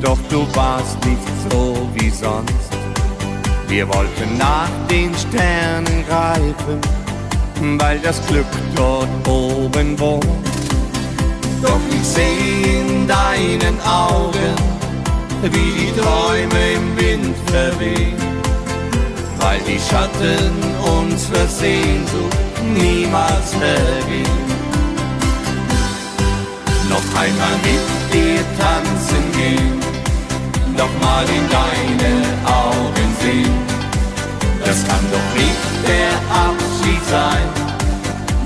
doch 0.00 0.18
du 0.30 0.46
warst 0.54 1.04
nicht 1.04 1.28
so 1.50 1.88
wie 1.94 2.10
sonst. 2.10 2.70
Wir 3.66 3.86
wollten 3.88 4.38
nach 4.38 4.68
den 4.88 5.12
Sternen 5.14 6.04
greifen, 6.08 6.80
weil 7.78 7.98
das 7.98 8.24
Glück 8.28 8.46
dort 8.76 9.08
oben 9.26 9.98
wohnt. 9.98 10.24
Doch 11.62 11.80
ich 11.90 12.06
seh 12.06 12.80
in 12.80 13.08
deinen 13.08 13.80
Augen, 13.82 14.54
wie 15.42 15.72
die 15.80 16.00
Träume 16.00 16.72
im 16.76 16.96
Wind 16.96 17.36
verwehen, 17.46 18.16
weil 19.40 19.60
die 19.66 19.80
Schatten 19.80 20.52
unserer 21.00 21.48
Sehnsucht 21.48 22.38
niemals 22.72 23.50
vergehen. 23.50 24.57
Noch 26.88 27.20
einmal 27.20 27.56
mit 27.62 28.12
dir 28.12 28.44
tanzen 28.58 29.32
gehen 29.32 29.88
nochmal 30.78 31.24
in 31.24 31.44
deine 31.58 32.12
Augen 32.46 33.08
sehen. 33.20 33.56
Das 34.64 34.78
kann 34.86 35.04
doch 35.10 35.28
nicht 35.34 35.64
der 35.92 36.14
Abschied 36.46 37.02
sein, 37.10 37.46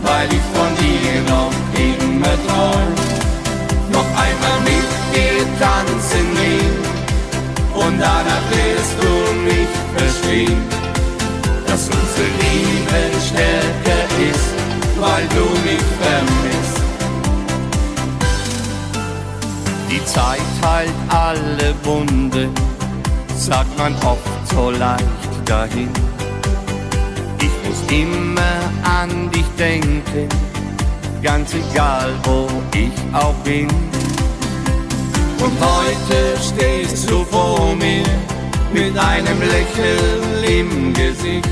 weil 0.03 0.29
ich 0.39 0.47
von 0.57 0.73
dir 0.83 1.15
noch 1.35 1.55
immer 1.89 2.35
träum. 2.47 2.93
Noch 3.97 4.11
einmal 4.25 4.59
mit 4.71 4.89
dir 5.13 5.41
tanzen 5.61 6.27
gehen 6.41 6.77
und 7.75 7.95
danach 8.01 8.45
wirst 8.57 8.97
du 9.03 9.13
mich 9.49 9.73
verstehen, 9.97 10.63
dass 11.67 11.83
unsere 11.97 12.29
Liebe 12.43 13.01
stärker 13.29 14.05
ist, 14.31 14.49
weil 14.99 15.25
du 15.37 15.45
mich 15.69 15.85
Die 19.93 20.03
Zeit 20.07 20.41
heilt 20.65 20.95
alle 21.11 21.75
Wunde, 21.83 22.49
sagt 23.37 23.77
man 23.77 23.95
oft 23.97 24.49
so 24.55 24.71
leicht 24.71 25.05
dahin. 25.45 25.91
Ich 27.39 27.69
muss 27.69 27.93
immer 27.93 28.57
an 28.85 29.31
dich 29.31 29.45
denken, 29.59 30.31
ganz 31.23 31.53
egal 31.53 32.11
wo 32.25 32.49
ich 32.75 32.91
auch 33.13 33.35
bin. 33.45 33.69
Und 35.39 35.57
heute 35.61 36.39
stehst 36.41 37.11
du 37.11 37.23
vor 37.25 37.77
mir 37.77 38.05
mit 38.73 38.97
einem 38.97 39.41
Lächeln 39.41 40.43
im 40.43 40.95
Gesicht. 40.95 41.51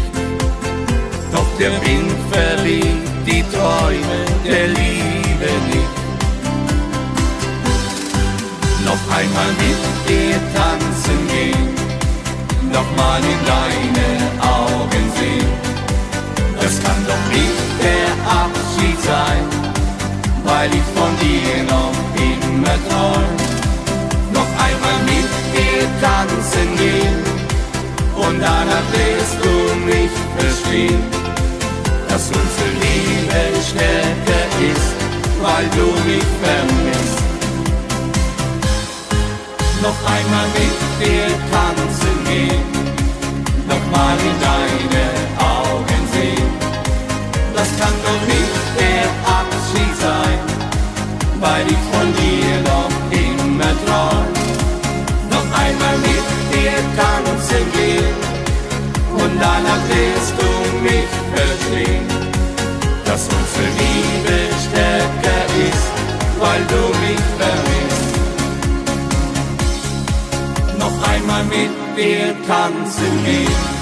Doch 1.31 1.59
der 1.59 1.73
Wind 1.73 2.11
verliert 2.33 3.07
die 3.27 3.45
Träume 3.53 4.25
der 4.47 4.69
Liebe 4.69 5.51
nicht 5.69 6.00
noch 8.91 9.17
einmal 9.17 9.53
mit 9.65 9.81
dir 10.09 10.39
tanzen 10.55 11.21
gehen, 11.29 11.69
noch 12.73 12.91
mal 12.97 13.23
in 13.35 13.41
deine 13.55 14.09
Augen 14.59 15.05
sehen. 15.17 15.53
Das 16.61 16.75
kann 16.83 17.01
doch 17.07 17.25
nicht 17.37 17.67
der 17.87 18.11
Abschied 18.43 18.99
sein, 19.13 19.45
weil 20.45 20.71
ich 20.79 20.87
von 20.99 21.13
dir 21.23 21.57
noch 21.75 21.97
immer 22.31 22.77
träum. 22.89 23.33
Noch 24.37 24.51
einmal 24.67 24.99
mit 25.13 25.31
dir 25.55 25.83
tanzen 26.07 26.69
gehen 26.83 27.19
und 28.17 28.41
danach 28.41 28.87
wirst 28.99 29.37
du 29.45 29.55
mich 29.91 30.15
verstehen, 30.37 31.03
dass 32.09 32.25
unsere 32.27 32.71
Liebe 32.85 33.43
stärker 33.71 34.47
ist, 34.73 34.91
weil 35.43 35.67
du 35.79 35.87
mich 36.09 36.27
vermisst 36.43 37.30
noch 39.83 39.97
einmal 40.05 40.47
mit 40.59 40.77
dir 41.01 41.27
tanzen 41.51 42.17
gehen, 42.29 42.65
noch 43.67 43.85
mal 43.97 44.17
in 44.31 44.37
deine 44.49 45.05
Augen 45.39 46.03
sehen. 46.13 46.51
Das 47.55 47.69
kann 47.79 47.95
doch 48.05 48.23
nicht 48.35 48.63
der 48.79 49.07
Abschied 49.41 49.95
sein, 50.07 50.39
weil 51.41 51.65
ich 51.67 51.83
von 51.93 52.09
dir 52.21 52.55
noch 52.71 52.93
immer 53.25 53.73
träum. 53.85 54.29
Noch 55.35 55.49
einmal 55.63 55.97
mit 56.09 56.27
dir 56.53 56.77
tanzen 57.01 57.65
gehen 57.73 58.17
und 59.15 59.33
danach 59.41 59.83
wirst 59.89 60.35
du 60.41 60.51
mich 60.83 61.11
verstehen, 61.35 62.07
dass 63.07 63.23
unsere 63.39 63.69
Liebe 63.81 64.37
stärker 64.67 65.43
ist, 65.69 65.89
weil 66.39 66.63
du 66.69 66.83
mich 67.05 67.25
vermisst 67.39 68.10
noch 70.81 71.09
einmal 71.09 71.45
mit 71.45 71.71
dir 71.97 72.35
tanzen 72.47 73.25
gehen. 73.25 73.81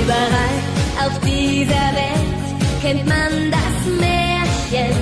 Überall 0.00 0.56
auf 1.04 1.14
dieser 1.20 1.88
Welt 2.00 2.46
kennt 2.82 3.06
man 3.06 3.32
das 3.50 3.76
Märchen, 4.04 4.96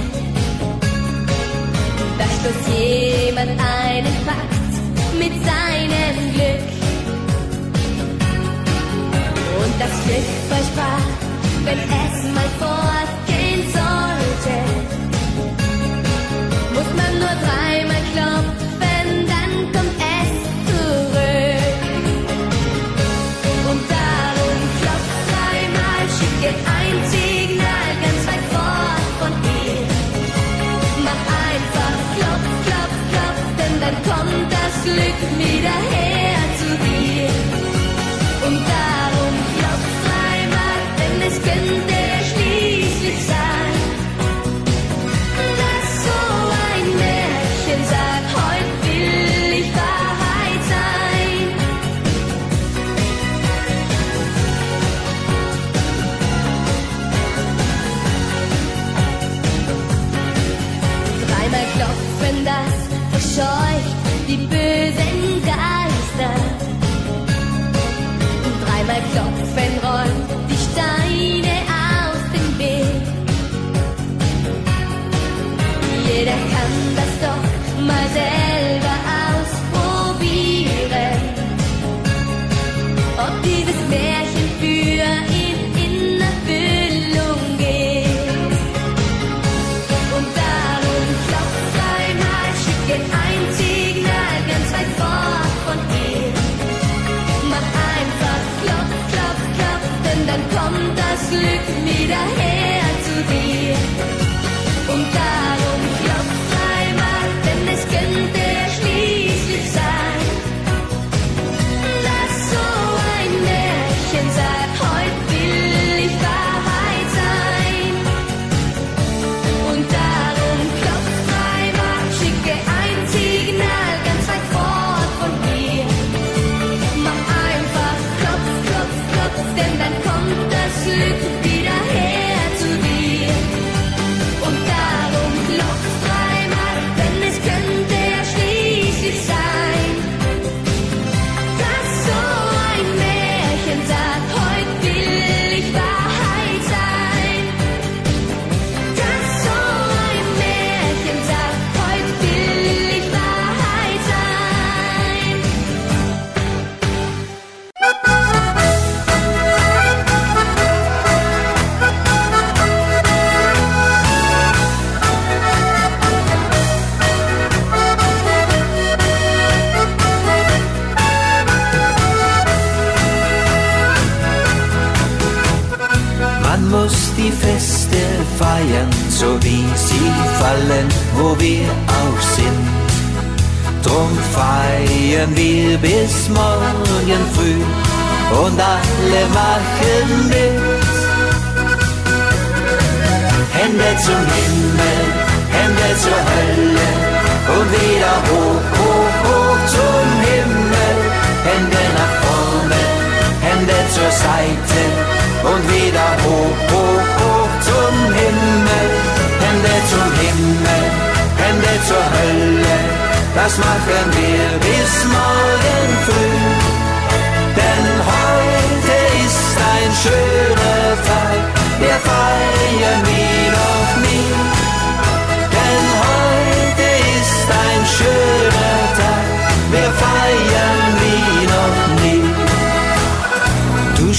Da 2.19 2.25
stößt 2.37 2.69
jemand 2.79 3.51
einen 3.51 4.17
packt 4.27 4.75
mit 5.19 5.35
seinem 5.49 6.17
Glück. 6.35 6.65
Und 9.61 9.75
das 9.81 9.95
Glück 10.05 10.29
versprach 10.49 11.18
even 11.71 11.91
ask 11.91 12.35
my 12.35 12.49
phone. 12.59 12.78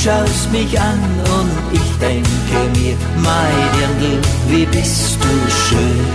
schaust 0.10 0.52
mich 0.52 0.80
an 0.80 1.00
und 1.38 1.52
ich 1.72 1.90
denke 2.00 2.58
mir, 2.78 2.96
mein 3.28 3.62
Dirndl, 3.76 4.18
wie 4.48 4.66
bist 4.66 5.18
du 5.24 5.34
schön. 5.66 6.06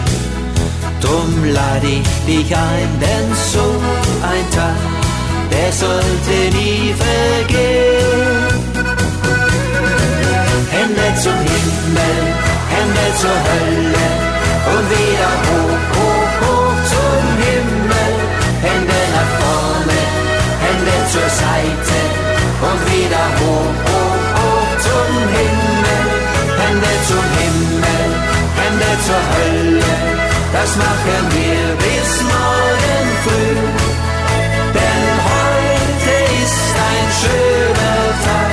Drum 1.01 1.33
lade 1.59 1.87
ich 2.01 2.11
dich 2.27 2.57
ein, 2.57 2.91
denn 3.05 3.29
so 3.53 3.67
ein 4.33 4.47
Tag, 4.59 4.83
der 5.53 5.71
sollte 5.73 6.37
nie 6.59 6.95
vergehen. 7.05 8.55
Hände 10.75 11.09
zum 11.23 11.39
Himmel, 11.53 12.17
Hände 12.75 13.07
zur 13.21 13.39
Hölle 13.49 14.09
und 14.73 14.85
wieder 14.95 15.33
hoch, 15.47 15.83
hoch, 15.95 16.33
hoch 16.43 16.79
zum 16.95 17.25
Himmel. 17.47 18.13
Hände 18.67 19.01
nach 19.15 19.33
vorne, 19.41 20.01
Hände 20.65 20.97
zur 21.13 21.29
Seite 21.43 22.14
und 22.69 22.81
wieder 22.93 23.25
hoch, 23.41 23.75
hoch, 23.89 24.25
hoch 24.41 24.73
zum 24.87 25.13
Himmel. 25.37 26.03
Hände 26.61 26.93
zum 27.09 27.27
Himmel, 27.39 28.07
Hände 28.61 28.91
zur 29.07 29.23
Hölle, 29.33 29.93
das 30.53 30.71
machen 30.77 31.25
wir 31.37 31.65
bis 31.85 32.11
morgen 32.33 33.07
früh. 33.25 33.57
Denn 34.79 35.07
heute 35.33 36.13
ist 36.43 36.73
ein 36.93 37.09
schöner 37.21 38.03
Tag, 38.27 38.51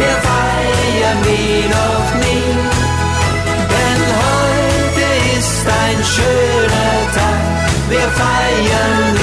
wir 0.00 0.16
feiern 0.28 1.18
wie 1.28 1.58
noch 1.78 2.08
nie. 2.24 2.54
Denn 3.74 4.02
heute 4.24 5.06
ist 5.38 5.66
ein 5.84 5.98
schöner 6.14 6.94
Tag, 7.16 7.40
wir 7.88 8.08
feiern 8.20 9.13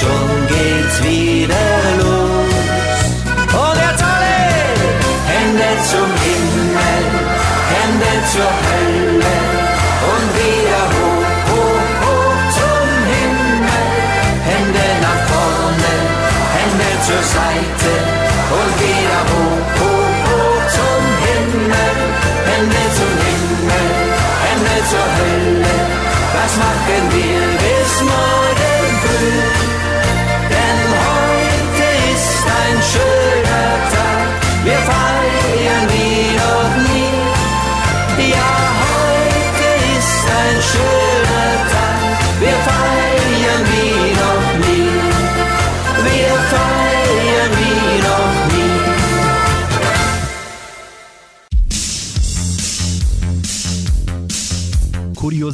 schon 0.00 0.46
geht's 0.46 1.02
wieder 1.02 1.68
los. 2.00 2.54
Und 3.62 3.76
jetzt 3.84 4.04
alle 4.14 4.38
Hände 5.30 5.70
zum 5.90 6.10
Himmel, 6.24 7.04
Hände 7.72 8.12
zur 8.32 8.52
Hölle 8.66 9.36
und 10.12 10.26
wieder 10.38 10.84
hoch, 10.94 11.30
hoch, 11.50 11.88
hoch 12.04 12.40
zum 12.58 12.88
Himmel. 13.12 13.86
Hände 14.48 14.86
nach 15.06 15.22
vorne, 15.30 15.94
Hände 16.56 16.90
zur 17.06 17.22
Seite 17.36 18.07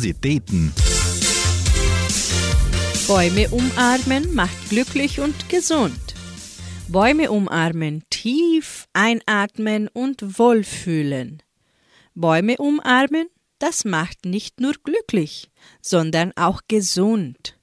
Kuriositäten. 0.05 0.73
Bäume 3.09 3.49
umarmen 3.49 4.35
macht 4.35 4.69
glücklich 4.69 5.21
und 5.21 5.49
gesund. 5.49 6.15
Bäume 6.89 7.31
umarmen, 7.31 8.03
tief 8.11 8.87
einatmen 8.93 9.89
und 9.89 10.39
wohlfühlen. 10.39 11.43
Bäume 12.15 12.59
umarmen, 12.59 13.29
das 13.59 13.87
macht 13.87 14.27
nicht 14.27 14.61
nur 14.61 14.75
glücklich, 14.75 15.51
sondern 15.81 16.33
auch 16.37 16.61
gesund. 16.69 17.59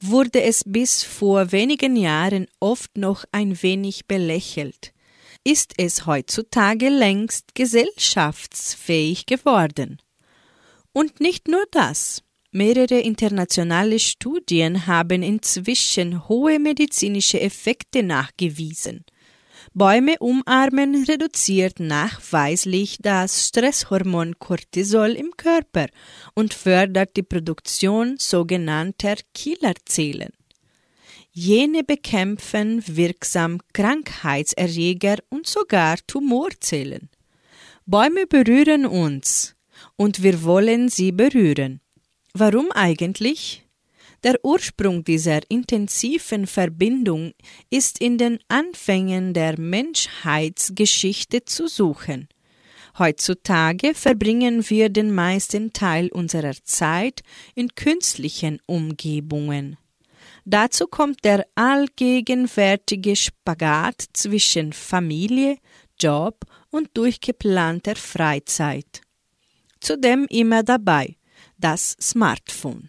Wurde 0.00 0.42
es 0.42 0.62
bis 0.64 1.02
vor 1.02 1.52
wenigen 1.52 1.96
Jahren 1.96 2.46
oft 2.58 2.96
noch 2.96 3.24
ein 3.32 3.62
wenig 3.62 4.06
belächelt, 4.06 4.94
ist 5.44 5.74
es 5.76 6.06
heutzutage 6.06 6.88
längst 6.88 7.54
gesellschaftsfähig 7.54 9.26
geworden. 9.26 9.98
Und 10.96 11.20
nicht 11.20 11.46
nur 11.46 11.66
das. 11.72 12.22
Mehrere 12.52 12.98
internationale 12.98 13.98
Studien 13.98 14.86
haben 14.86 15.22
inzwischen 15.22 16.26
hohe 16.26 16.58
medizinische 16.58 17.38
Effekte 17.38 18.02
nachgewiesen. 18.02 19.04
Bäume 19.74 20.18
umarmen 20.20 21.04
reduziert 21.04 21.80
nachweislich 21.80 22.96
das 23.02 23.46
Stresshormon 23.46 24.38
Cortisol 24.38 25.10
im 25.10 25.32
Körper 25.36 25.88
und 26.34 26.54
fördert 26.54 27.14
die 27.14 27.24
Produktion 27.24 28.16
sogenannter 28.18 29.16
Killerzellen. 29.34 30.32
Jene 31.30 31.84
bekämpfen 31.84 32.82
wirksam 32.86 33.60
Krankheitserreger 33.74 35.18
und 35.28 35.46
sogar 35.46 35.98
Tumorzellen. 36.06 37.10
Bäume 37.84 38.26
berühren 38.26 38.86
uns 38.86 39.55
und 39.96 40.22
wir 40.22 40.42
wollen 40.42 40.88
sie 40.88 41.12
berühren. 41.12 41.80
Warum 42.32 42.70
eigentlich? 42.72 43.66
Der 44.22 44.44
Ursprung 44.44 45.04
dieser 45.04 45.40
intensiven 45.50 46.46
Verbindung 46.46 47.32
ist 47.70 48.00
in 48.00 48.18
den 48.18 48.38
Anfängen 48.48 49.34
der 49.34 49.58
Menschheitsgeschichte 49.58 51.44
zu 51.44 51.68
suchen. 51.68 52.28
Heutzutage 52.98 53.94
verbringen 53.94 54.68
wir 54.68 54.88
den 54.88 55.14
meisten 55.14 55.72
Teil 55.72 56.08
unserer 56.08 56.54
Zeit 56.64 57.20
in 57.54 57.74
künstlichen 57.74 58.58
Umgebungen. 58.66 59.76
Dazu 60.44 60.86
kommt 60.86 61.24
der 61.24 61.46
allgegenwärtige 61.54 63.16
Spagat 63.16 64.02
zwischen 64.12 64.72
Familie, 64.72 65.58
Job 66.00 66.40
und 66.70 66.88
durchgeplanter 66.94 67.96
Freizeit. 67.96 69.02
Zudem 69.80 70.26
immer 70.30 70.62
dabei 70.62 71.16
das 71.58 71.96
Smartphone. 72.00 72.88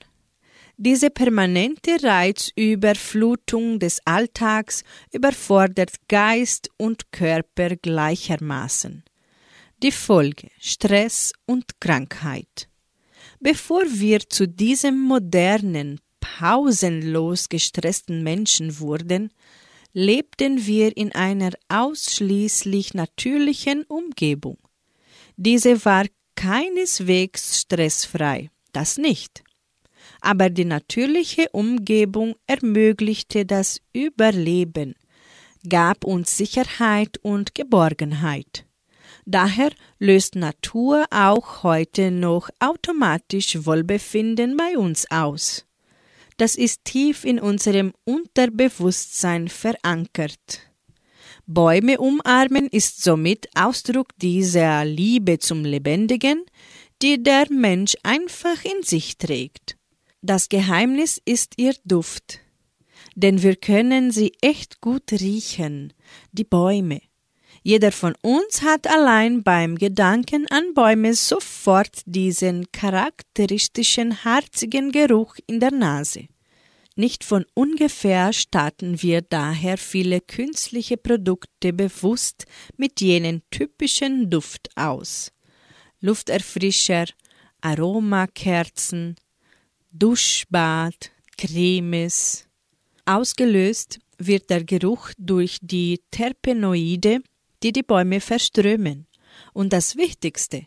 Diese 0.79 1.09
permanente 1.09 1.97
Reizüberflutung 2.03 3.79
des 3.79 3.99
Alltags 4.05 4.83
überfordert 5.11 5.95
Geist 6.07 6.69
und 6.77 7.11
Körper 7.11 7.75
gleichermaßen. 7.75 9.03
Die 9.81 9.91
Folge 9.91 10.49
Stress 10.59 11.33
und 11.45 11.79
Krankheit. 11.79 12.69
Bevor 13.39 13.83
wir 13.87 14.19
zu 14.19 14.47
diesem 14.47 14.99
modernen, 14.99 15.99
pausenlos 16.19 17.49
gestressten 17.49 18.21
Menschen 18.21 18.79
wurden, 18.79 19.31
lebten 19.93 20.67
wir 20.67 20.95
in 20.95 21.11
einer 21.13 21.51
ausschließlich 21.69 22.93
natürlichen 22.93 23.83
Umgebung. 23.83 24.57
Diese 25.37 25.85
war 25.85 26.05
keineswegs 26.37 27.59
stressfrei, 27.61 28.49
das 28.71 28.97
nicht. 28.97 29.43
Aber 30.21 30.49
die 30.49 30.65
natürliche 30.65 31.49
Umgebung 31.49 32.35
ermöglichte 32.45 33.45
das 33.45 33.81
Überleben, 33.91 34.95
gab 35.67 36.05
uns 36.05 36.37
Sicherheit 36.37 37.17
und 37.21 37.55
Geborgenheit. 37.55 38.65
Daher 39.25 39.71
löst 39.99 40.35
Natur 40.35 41.05
auch 41.09 41.63
heute 41.63 42.11
noch 42.11 42.49
automatisch 42.59 43.65
Wohlbefinden 43.65 44.55
bei 44.55 44.77
uns 44.77 45.09
aus. 45.11 45.65
Das 46.37 46.55
ist 46.55 46.85
tief 46.85 47.25
in 47.25 47.39
unserem 47.39 47.93
Unterbewusstsein 48.05 49.47
verankert. 49.47 50.66
Bäume 51.49 51.97
umarmen 51.97 52.67
ist 52.67 53.01
somit 53.01 53.47
Ausdruck 53.55 54.09
dieser 54.17 54.83
Liebe 54.83 55.39
zum 55.39 55.63
Lebendigen, 55.63 56.43
die 57.01 57.23
der 57.23 57.45
Mensch 57.49 57.95
einfach 58.03 58.65
in 58.65 58.83
sich 58.83 59.17
trägt. 59.17 59.77
Das 60.21 60.49
Geheimnis 60.49 61.21
ist 61.23 61.53
ihr 61.55 61.73
Duft, 61.85 62.41
denn 63.15 63.43
wir 63.43 63.55
können 63.55 64.11
sie 64.11 64.33
echt 64.41 64.81
gut 64.81 65.09
riechen, 65.13 65.93
die 66.33 66.43
Bäume. 66.43 66.99
Jeder 67.63 67.93
von 67.93 68.15
uns 68.21 68.61
hat 68.61 68.85
allein 68.85 69.41
beim 69.41 69.77
Gedanken 69.77 70.47
an 70.49 70.73
Bäume 70.73 71.13
sofort 71.13 72.01
diesen 72.05 72.69
charakteristischen 72.73 74.25
harzigen 74.25 74.91
Geruch 74.91 75.35
in 75.47 75.61
der 75.61 75.71
Nase. 75.71 76.27
Nicht 76.99 77.23
von 77.23 77.45
ungefähr 77.53 78.33
starten 78.33 79.03
wir 79.03 79.21
daher 79.21 79.77
viele 79.77 80.19
künstliche 80.19 80.97
Produkte 80.97 81.71
bewusst 81.71 82.47
mit 82.75 83.01
jenen 83.01 83.43
typischen 83.51 84.31
Duft 84.31 84.71
aus. 84.75 85.31
Lufterfrischer, 86.01 87.05
Aromakerzen, 87.61 89.15
Duschbad, 89.91 91.11
Cremes. 91.37 92.47
Ausgelöst 93.05 93.99
wird 94.17 94.49
der 94.49 94.63
Geruch 94.63 95.11
durch 95.19 95.59
die 95.61 96.01
Terpenoide, 96.09 97.19
die 97.61 97.73
die 97.73 97.83
Bäume 97.83 98.21
verströmen. 98.21 99.05
Und 99.53 99.71
das 99.71 99.97
Wichtigste, 99.97 100.65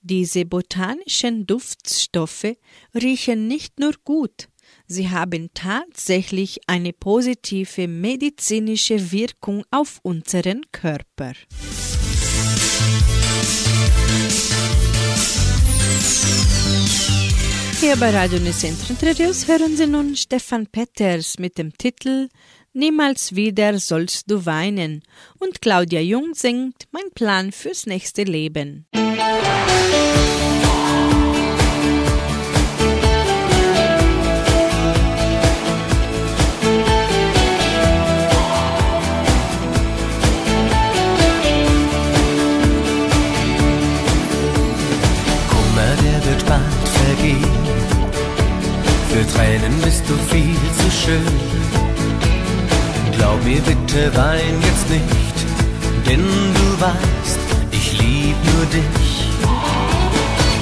diese 0.00 0.46
botanischen 0.46 1.46
Duftstoffe 1.46 2.56
riechen 2.94 3.46
nicht 3.46 3.78
nur 3.78 3.92
gut, 4.04 4.48
Sie 4.88 5.10
haben 5.10 5.50
tatsächlich 5.52 6.60
eine 6.68 6.92
positive 6.92 7.88
medizinische 7.88 9.10
Wirkung 9.10 9.64
auf 9.72 9.98
unseren 10.02 10.62
Körper. 10.70 11.32
Hier 17.80 17.96
bei 17.96 18.10
Radio 18.10 18.38
Nicentro 18.38 18.94
Radios 19.02 19.48
hören 19.48 19.76
Sie 19.76 19.86
nun 19.86 20.14
Stefan 20.16 20.66
Petters 20.66 21.38
mit 21.38 21.58
dem 21.58 21.76
Titel 21.76 22.28
Niemals 22.72 23.34
wieder 23.34 23.78
sollst 23.78 24.30
du 24.30 24.46
weinen 24.46 25.02
und 25.38 25.62
Claudia 25.62 26.00
Jung 26.00 26.34
singt 26.34 26.84
Mein 26.92 27.10
Plan 27.14 27.50
fürs 27.50 27.86
nächste 27.86 28.22
Leben. 28.22 28.86
Kummer, 28.92 29.25
bitte, 53.96 54.16
wein 54.16 54.56
jetzt 54.62 54.90
nicht, 54.90 55.36
denn 56.06 56.24
du 56.54 56.80
weißt, 56.80 57.38
ich 57.70 57.92
lieb 58.00 58.36
nur 58.44 58.66
dich. 58.66 59.28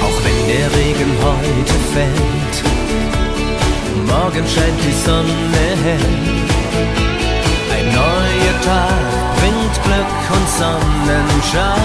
Auch 0.02 0.18
wenn 0.24 0.40
der 0.48 0.68
Regen 0.78 1.12
heute 1.22 1.76
fällt, 1.94 2.56
morgen 4.06 4.44
scheint 4.54 4.80
die 4.86 4.96
Sonne 5.04 5.66
hell. 5.84 6.14
Ein 7.76 7.86
neuer 7.92 8.56
Tag 8.64 9.04
bringt 9.38 9.76
Glück 9.84 10.14
und 10.36 10.48
Sonnenschein. 10.58 11.80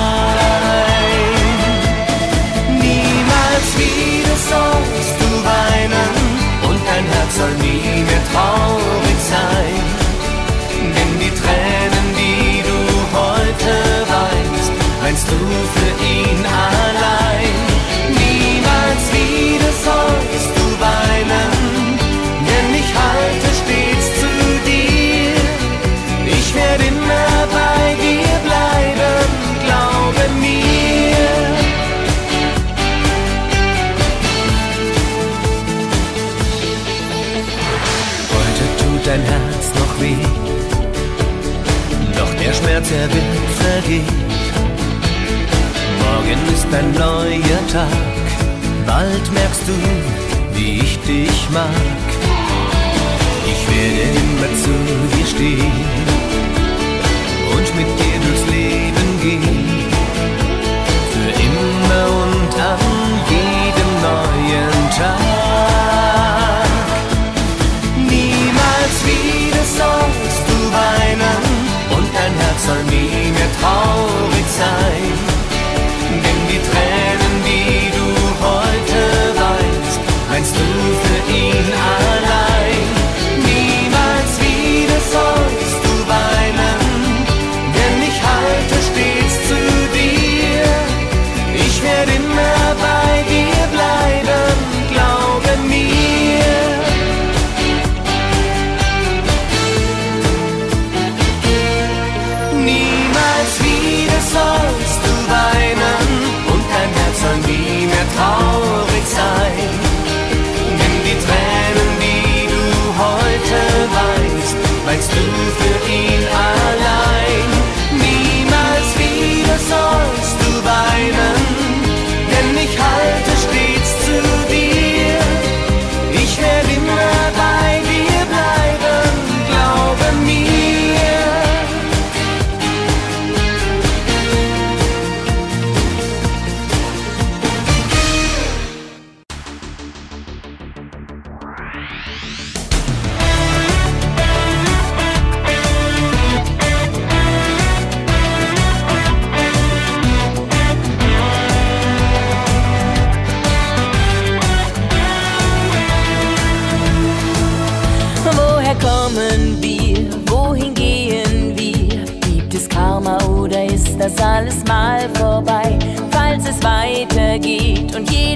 Niemals 2.80 3.70
wieder 3.78 4.38
sollst 4.52 5.16
du 5.22 5.30
weinen 5.50 6.14
und 6.70 6.80
dein 6.88 7.06
Herz 7.06 7.36
soll 7.38 7.54
nie 7.62 8.04
mehr 8.04 8.24
traurig 8.32 9.20
sein. 9.30 9.89
Weinst 15.10 15.28
du 15.28 15.38
für 15.76 15.93
ihn 16.05 16.45
allein. 16.45 17.55
Niemals 18.20 19.03
wieder 19.18 19.72
sollst 19.88 20.51
du 20.57 20.66
weinen, 20.88 21.51
denn 22.49 22.68
ich 22.82 22.89
halte 23.03 23.49
stets 23.62 24.07
zu 24.22 24.32
dir. 24.70 25.36
Ich 26.38 26.47
werde 26.53 26.84
immer 26.93 27.32
bei 27.57 27.84
dir 28.05 28.34
bleiben, 28.47 29.28
glaube 29.66 30.24
mir. 30.43 31.18
Heute 38.36 38.64
tut 38.80 39.07
dein 39.07 39.24
Herz 39.32 39.66
noch 39.80 39.93
weh, 40.01 40.26
doch 42.16 42.34
der 42.41 42.53
Schmerz, 42.53 42.91
er 42.91 43.07
wird 43.14 43.30
vergehen. 43.64 44.39
Morgen 46.30 46.54
ist 46.54 46.68
ein 46.72 46.92
neuer 46.94 47.68
Tag, 47.74 47.90
bald 48.86 49.34
merkst 49.34 49.64
du, 49.68 49.74
wie 50.54 50.80
ich 50.82 51.00
dich 51.00 51.50
mag. 51.50 51.70
Ich 53.48 53.68
werde 53.68 54.16
immer 54.16 54.50
zu 54.62 55.18
dir 55.18 55.26
stehen 55.26 56.19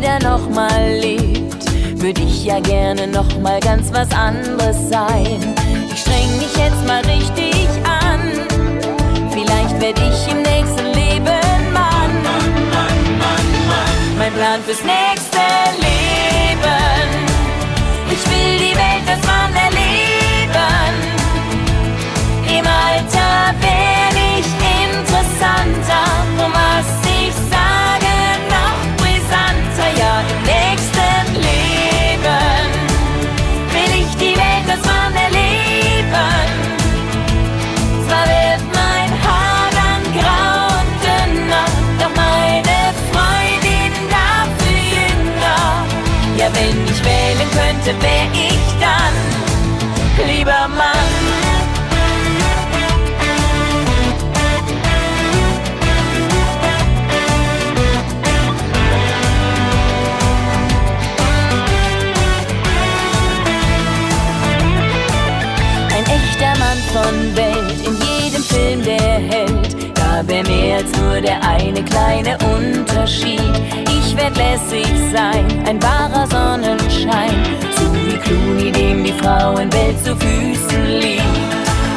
weitergeht 0.04 0.20
und 0.20 0.20
jeder 0.20 0.20
noch 0.20 0.50
mal 0.50 1.00
lebt, 1.00 2.02
würde 2.02 2.22
ich 2.22 2.46
ja 2.46 2.60
gerne 2.60 3.08
noch 3.08 3.40
mal 3.40 3.60
ganz 3.60 3.92
was 3.92 4.12
anderes 4.12 4.90
sein. 4.90 5.56
Ich 5.92 6.02
streng 6.02 6.38
mich 6.38 6.56
jetzt 6.58 6.86
mal 6.86 7.02
richtig 7.06 7.68
an. 7.84 8.20
Vielleicht 9.32 9.80
werde 9.80 10.02
ich 10.02 10.32
im 10.32 10.42
nächsten 10.42 10.86
Leben 10.94 11.74
Mann. 11.74 12.12
Mein 14.18 14.34
Plan 14.34 14.62
fürs 14.66 14.84
nächste 14.84 15.40
Leben. 15.80 15.94
Ich 18.12 18.30
will 18.30 18.58
die 18.60 18.76
Welt 18.76 19.08
als 19.10 19.26
Mann 19.26 19.54
erleben. 19.56 20.94
Im 22.48 22.66
Alter 22.66 23.54
werde 23.60 24.22
ich 24.40 24.48
interessanter. 24.86 26.04
Und 26.46 27.03
wenn 46.54 46.86
ich 46.86 47.04
wählen 47.04 47.50
könnte, 47.52 48.02
wär 48.02 48.26
ich 48.34 48.80
dann 48.80 50.28
lieber 50.28 50.68
Mann. 50.68 51.43
Wär 70.28 70.44
mehr 70.44 70.78
als 70.78 70.92
nur 70.98 71.20
der 71.20 71.42
eine 71.44 71.84
kleine 71.84 72.38
Unterschied. 72.56 73.42
Ich 73.90 74.16
werd 74.16 74.38
lässig 74.38 74.88
sein, 75.12 75.46
ein 75.68 75.82
wahrer 75.84 76.26
Sonnenschein. 76.28 77.36
So 77.76 77.94
wie 77.94 78.18
Clooney, 78.18 78.72
dem 78.72 79.04
die 79.04 79.12
Frauenwelt 79.14 79.98
zu 80.04 80.16
Füßen 80.16 80.86
liegt. 81.02 81.24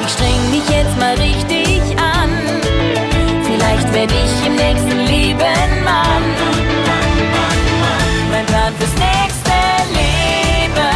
Ich 0.04 0.12
streng 0.12 0.50
mich 0.50 0.68
jetzt 0.68 0.98
mal 0.98 1.14
richtig 1.14 1.80
an. 1.98 2.30
Vielleicht 3.44 3.92
werd 3.94 4.10
ich 4.10 4.46
im 4.46 4.56
nächsten 4.56 4.98
Leben 5.06 5.84
Mann. 5.84 6.24
Mein 8.32 8.46
Plan 8.46 8.72
fürs 8.78 8.94
nächste 8.94 9.56
Leben. 9.94 10.88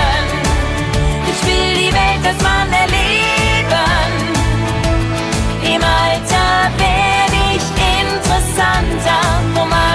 Ich 1.30 1.46
will 1.46 1.74
die 1.74 1.92
Welt 1.92 2.26
als 2.26 2.42
Mann 2.42 2.79
interessanter. 9.61 9.70
Und 9.72 9.89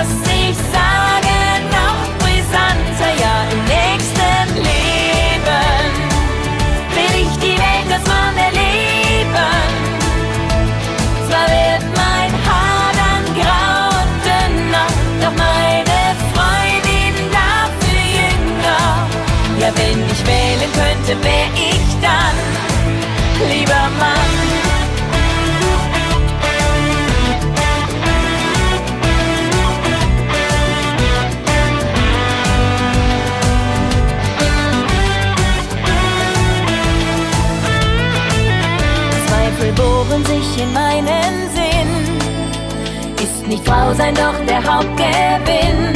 sein 44.05 44.15
doch 44.15 44.45
der 44.45 44.63
Hauptgewinn. 44.63 45.93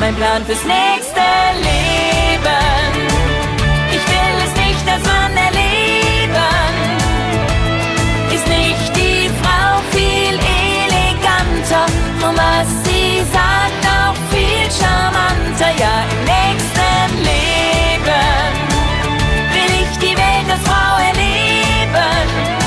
Mein 0.00 0.14
Plan 0.14 0.44
fürs 0.44 0.64
nächste 0.64 1.26
Leben. 1.68 2.92
Ich 3.90 4.04
will 4.12 4.36
es 4.46 4.52
nicht 4.64 4.86
als 4.92 5.04
Mann 5.04 5.36
erleben. 5.48 6.72
Ist 8.34 8.48
nicht 8.48 8.96
die 8.96 9.30
Frau 9.40 9.80
viel 9.92 10.38
eleganter 10.64 11.86
und 12.26 12.36
was 12.36 12.68
sie 12.84 13.22
sagt 13.36 13.82
auch 14.00 14.16
viel 14.32 14.66
charmanter. 14.78 15.70
Ja, 15.82 15.96
im 16.14 16.22
nächsten 16.34 17.08
Leben 17.30 18.52
will 19.54 19.72
ich 19.82 19.98
die 19.98 20.16
Welt 20.16 20.48
als 20.50 20.62
Frau 20.68 20.92
erleben. 21.10 22.65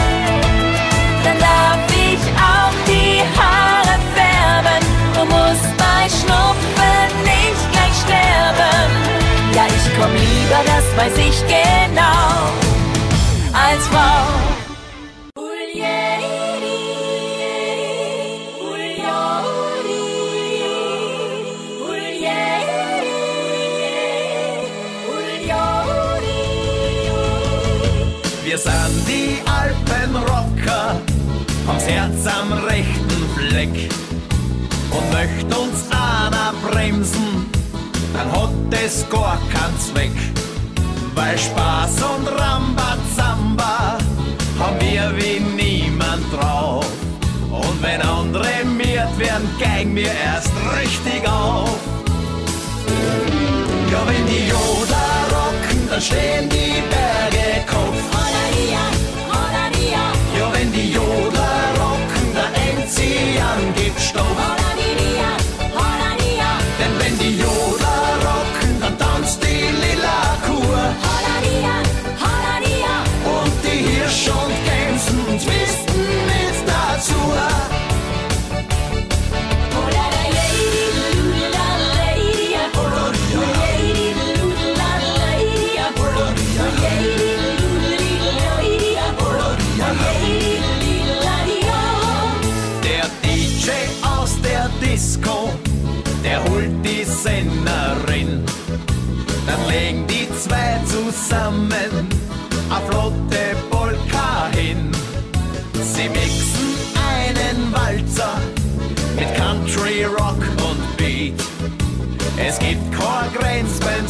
Haare 3.39 3.95
färben 4.15 4.83
und 5.21 5.29
muss 5.29 5.61
bei 5.77 6.09
Schnupfen 6.09 7.07
nicht 7.23 7.63
gleich 7.71 7.95
sterben. 8.05 8.89
Ja, 9.55 9.65
ich 9.67 9.85
komm 9.97 10.13
lieber, 10.13 10.61
das 10.65 10.85
weiß 10.97 11.17
ich 11.17 11.39
genau, 11.47 12.51
als 13.53 13.87
Frau. 13.87 14.48
Es 38.89 39.07
gar 39.09 39.37
keinen 39.53 39.79
Zweck. 39.79 40.17
Weil 41.13 41.37
Spaß 41.37 41.95
und 42.11 42.27
Rambazamba 42.27 43.97
haben 44.59 44.79
wir 44.79 45.13
wie 45.17 45.39
niemand 45.39 46.23
drauf. 46.33 46.85
Und 47.51 47.83
wenn 47.83 48.01
andere 48.01 48.65
miert 48.65 49.13
werden, 49.17 49.47
geigen 49.59 49.95
wir 49.95 50.11
erst 50.11 50.51
richtig 50.79 51.21
auf. 51.27 51.77
Ja, 53.91 54.01
wenn 54.07 54.25
die 54.25 54.47
Jodler 54.53 55.11
rocken, 55.35 55.89
dann 55.89 56.01
stehen 56.01 56.49
die 56.49 56.58
Es 112.59 112.67
gibt 112.67 112.91
kein 112.91 113.33
Grenz 113.33 113.79
beim 113.79 114.07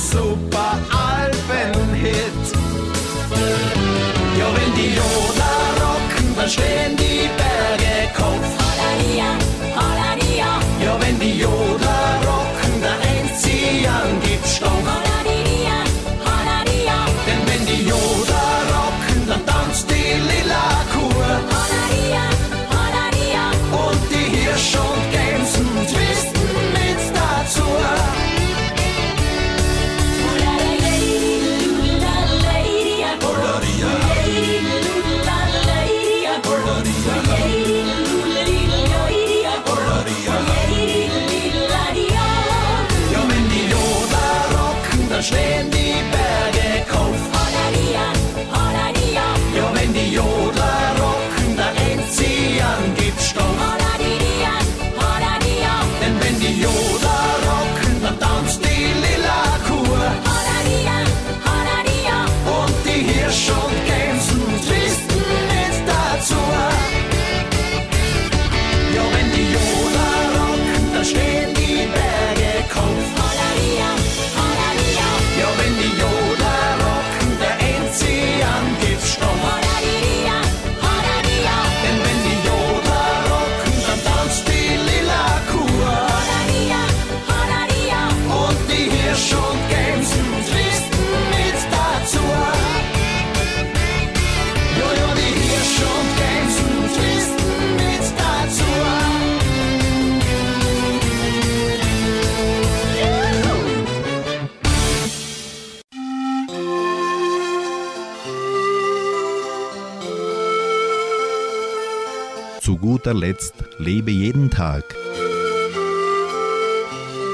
guter 113.10 113.20
Letzt 113.20 113.55
lebe 113.80 114.12
jeden 114.12 114.51
Tag. 114.51 114.84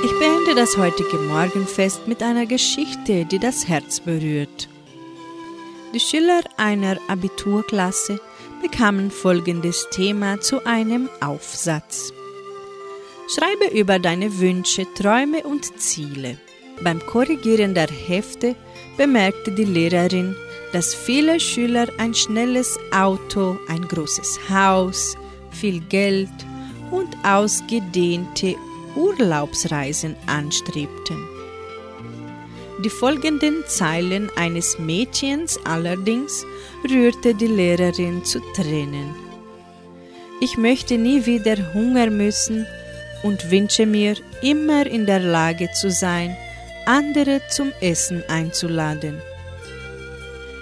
Ich 0.06 0.20
beende 0.20 0.56
das 0.56 0.78
heutige 0.78 1.18
Morgenfest 1.18 2.08
mit 2.08 2.24
einer 2.24 2.46
Geschichte, 2.46 3.26
die 3.26 3.40
das 3.40 3.68
Herz 3.68 4.00
berührt. 4.00 4.70
Die 5.94 6.00
Schüler 6.00 6.42
einer 6.56 6.98
Abiturklasse 7.10 8.22
bekamen 8.62 9.12
folgendes 9.12 9.88
Thema 9.92 10.40
zu 10.40 10.66
einem 10.66 11.10
Aufsatz. 11.20 12.14
Schreibe 13.28 13.78
über 13.78 14.00
deine 14.00 14.40
Wünsche, 14.40 14.86
Träume 14.94 15.44
und 15.44 15.78
Ziele. 15.82 16.38
Beim 16.84 17.06
Korrigieren 17.06 17.74
der 17.74 17.90
Hefte 17.90 18.56
bemerkte 18.98 19.52
die 19.52 19.66
Lehrerin, 19.66 20.38
dass 20.72 20.96
viele 20.96 21.40
Schüler 21.40 21.88
ein 21.98 22.14
schnelles 22.14 22.78
Auto, 22.92 23.58
ein 23.68 23.86
großes 23.88 24.40
Haus, 24.50 25.18
viel 25.60 25.80
Geld 25.90 26.30
und 26.92 27.16
ausgedehnte 27.24 28.56
Urlaubsreisen 28.96 30.16
anstrebten. 30.28 31.18
Die 32.84 32.90
folgenden 32.90 33.64
Zeilen 33.68 34.30
eines 34.36 34.78
Mädchens 34.78 35.58
allerdings 35.64 36.46
rührte 36.90 37.34
die 37.34 37.48
Lehrerin 37.48 38.24
zu 38.24 38.40
Tränen. 38.54 39.16
Ich 40.42 40.58
möchte 40.58 40.98
nie 40.98 41.26
wieder 41.26 41.74
hungern 41.74 42.18
müssen 42.18 42.68
und 43.24 43.50
wünsche 43.50 43.86
mir, 43.86 44.16
immer 44.42 44.86
in 44.86 45.06
der 45.06 45.22
Lage 45.22 45.72
zu 45.72 45.90
sein, 45.90 46.36
andere 46.86 47.42
zum 47.50 47.72
Essen 47.80 48.24
einzuladen. 48.28 49.22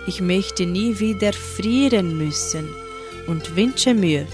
Ich 0.07 0.21
möchte 0.21 0.65
nie 0.65 0.99
wieder 0.99 1.33
frieren 1.33 2.17
müssen 2.17 2.69
und 3.27 3.55
wünsche 3.55 3.93
mir, 3.93 4.27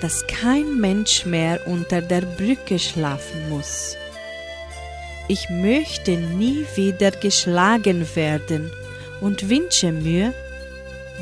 dass 0.00 0.26
kein 0.26 0.78
Mensch 0.78 1.24
mehr 1.24 1.66
unter 1.66 2.02
der 2.02 2.22
Brücke 2.22 2.78
schlafen 2.78 3.48
muss. 3.48 3.96
Ich 5.28 5.48
möchte 5.50 6.16
nie 6.16 6.64
wieder 6.74 7.10
geschlagen 7.10 8.06
werden 8.14 8.70
und 9.20 9.48
wünsche 9.48 9.90
mir, 9.90 10.32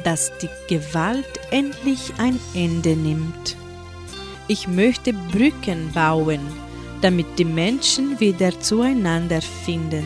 dass 0.03 0.33
die 0.39 0.51
Gewalt 0.69 1.41
endlich 1.51 2.13
ein 2.19 2.39
Ende 2.55 2.97
nimmt. 2.97 3.57
Ich 4.49 4.69
möchte 4.69 5.15
Brücken 5.15 5.91
bauen, 5.95 6.41
damit 7.01 7.39
die 7.39 7.47
Menschen 7.47 8.21
wieder 8.21 8.59
zueinander 8.61 9.41
finden. 9.41 10.05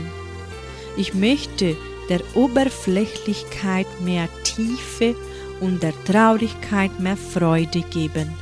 Ich 0.97 1.15
möchte 1.15 1.77
der 2.09 2.21
Oberflächlichkeit 2.35 3.87
mehr 4.01 4.29
Tiefe 4.45 5.17
und 5.61 5.83
der 5.83 5.93
Traurigkeit 6.05 7.01
mehr 7.01 7.17
Freude 7.17 7.83
geben. 7.83 8.33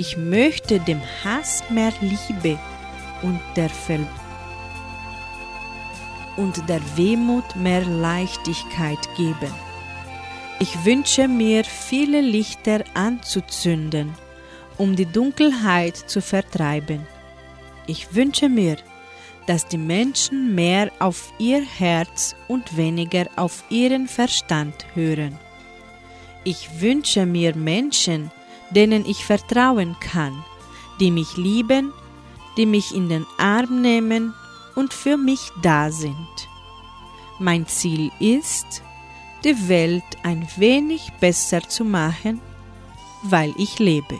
Ich 0.00 0.16
möchte 0.16 0.78
dem 0.78 1.00
Hass 1.24 1.64
mehr 1.70 1.92
Liebe 2.00 2.56
und 3.22 3.40
der, 3.56 3.68
Ver 3.68 3.98
und 6.36 6.68
der 6.68 6.80
Wehmut 6.96 7.56
mehr 7.56 7.84
Leichtigkeit 7.84 9.00
geben. 9.16 9.52
Ich 10.60 10.84
wünsche 10.84 11.26
mir 11.26 11.64
viele 11.64 12.20
Lichter 12.20 12.84
anzuzünden, 12.94 14.14
um 14.76 14.94
die 14.94 15.04
Dunkelheit 15.04 15.96
zu 15.96 16.22
vertreiben. 16.22 17.04
Ich 17.88 18.14
wünsche 18.14 18.48
mir, 18.48 18.76
dass 19.48 19.66
die 19.66 19.78
Menschen 19.78 20.54
mehr 20.54 20.92
auf 21.00 21.32
ihr 21.40 21.60
Herz 21.60 22.36
und 22.46 22.76
weniger 22.76 23.26
auf 23.34 23.64
ihren 23.68 24.06
Verstand 24.06 24.86
hören. 24.94 25.36
Ich 26.44 26.80
wünsche 26.80 27.26
mir 27.26 27.56
Menschen, 27.56 28.30
denen 28.70 29.06
ich 29.06 29.24
vertrauen 29.24 29.96
kann, 30.00 30.44
die 31.00 31.10
mich 31.10 31.36
lieben, 31.36 31.92
die 32.56 32.66
mich 32.66 32.94
in 32.94 33.08
den 33.08 33.26
Arm 33.38 33.80
nehmen 33.80 34.34
und 34.74 34.92
für 34.92 35.16
mich 35.16 35.50
da 35.62 35.90
sind. 35.90 36.48
Mein 37.38 37.66
Ziel 37.66 38.10
ist, 38.18 38.82
die 39.44 39.68
Welt 39.68 40.04
ein 40.22 40.46
wenig 40.56 41.12
besser 41.20 41.62
zu 41.68 41.84
machen, 41.84 42.40
weil 43.22 43.54
ich 43.56 43.78
lebe. 43.78 44.18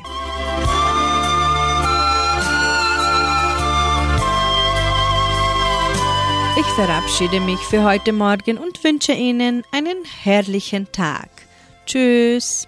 Ich 6.59 6.67
verabschiede 6.75 7.41
mich 7.41 7.61
für 7.61 7.85
heute 7.85 8.13
Morgen 8.13 8.59
und 8.59 8.83
wünsche 8.83 9.13
Ihnen 9.13 9.63
einen 9.73 10.05
herrlichen 10.23 10.91
Tag. 10.91 11.29
Tschüss. 11.87 12.67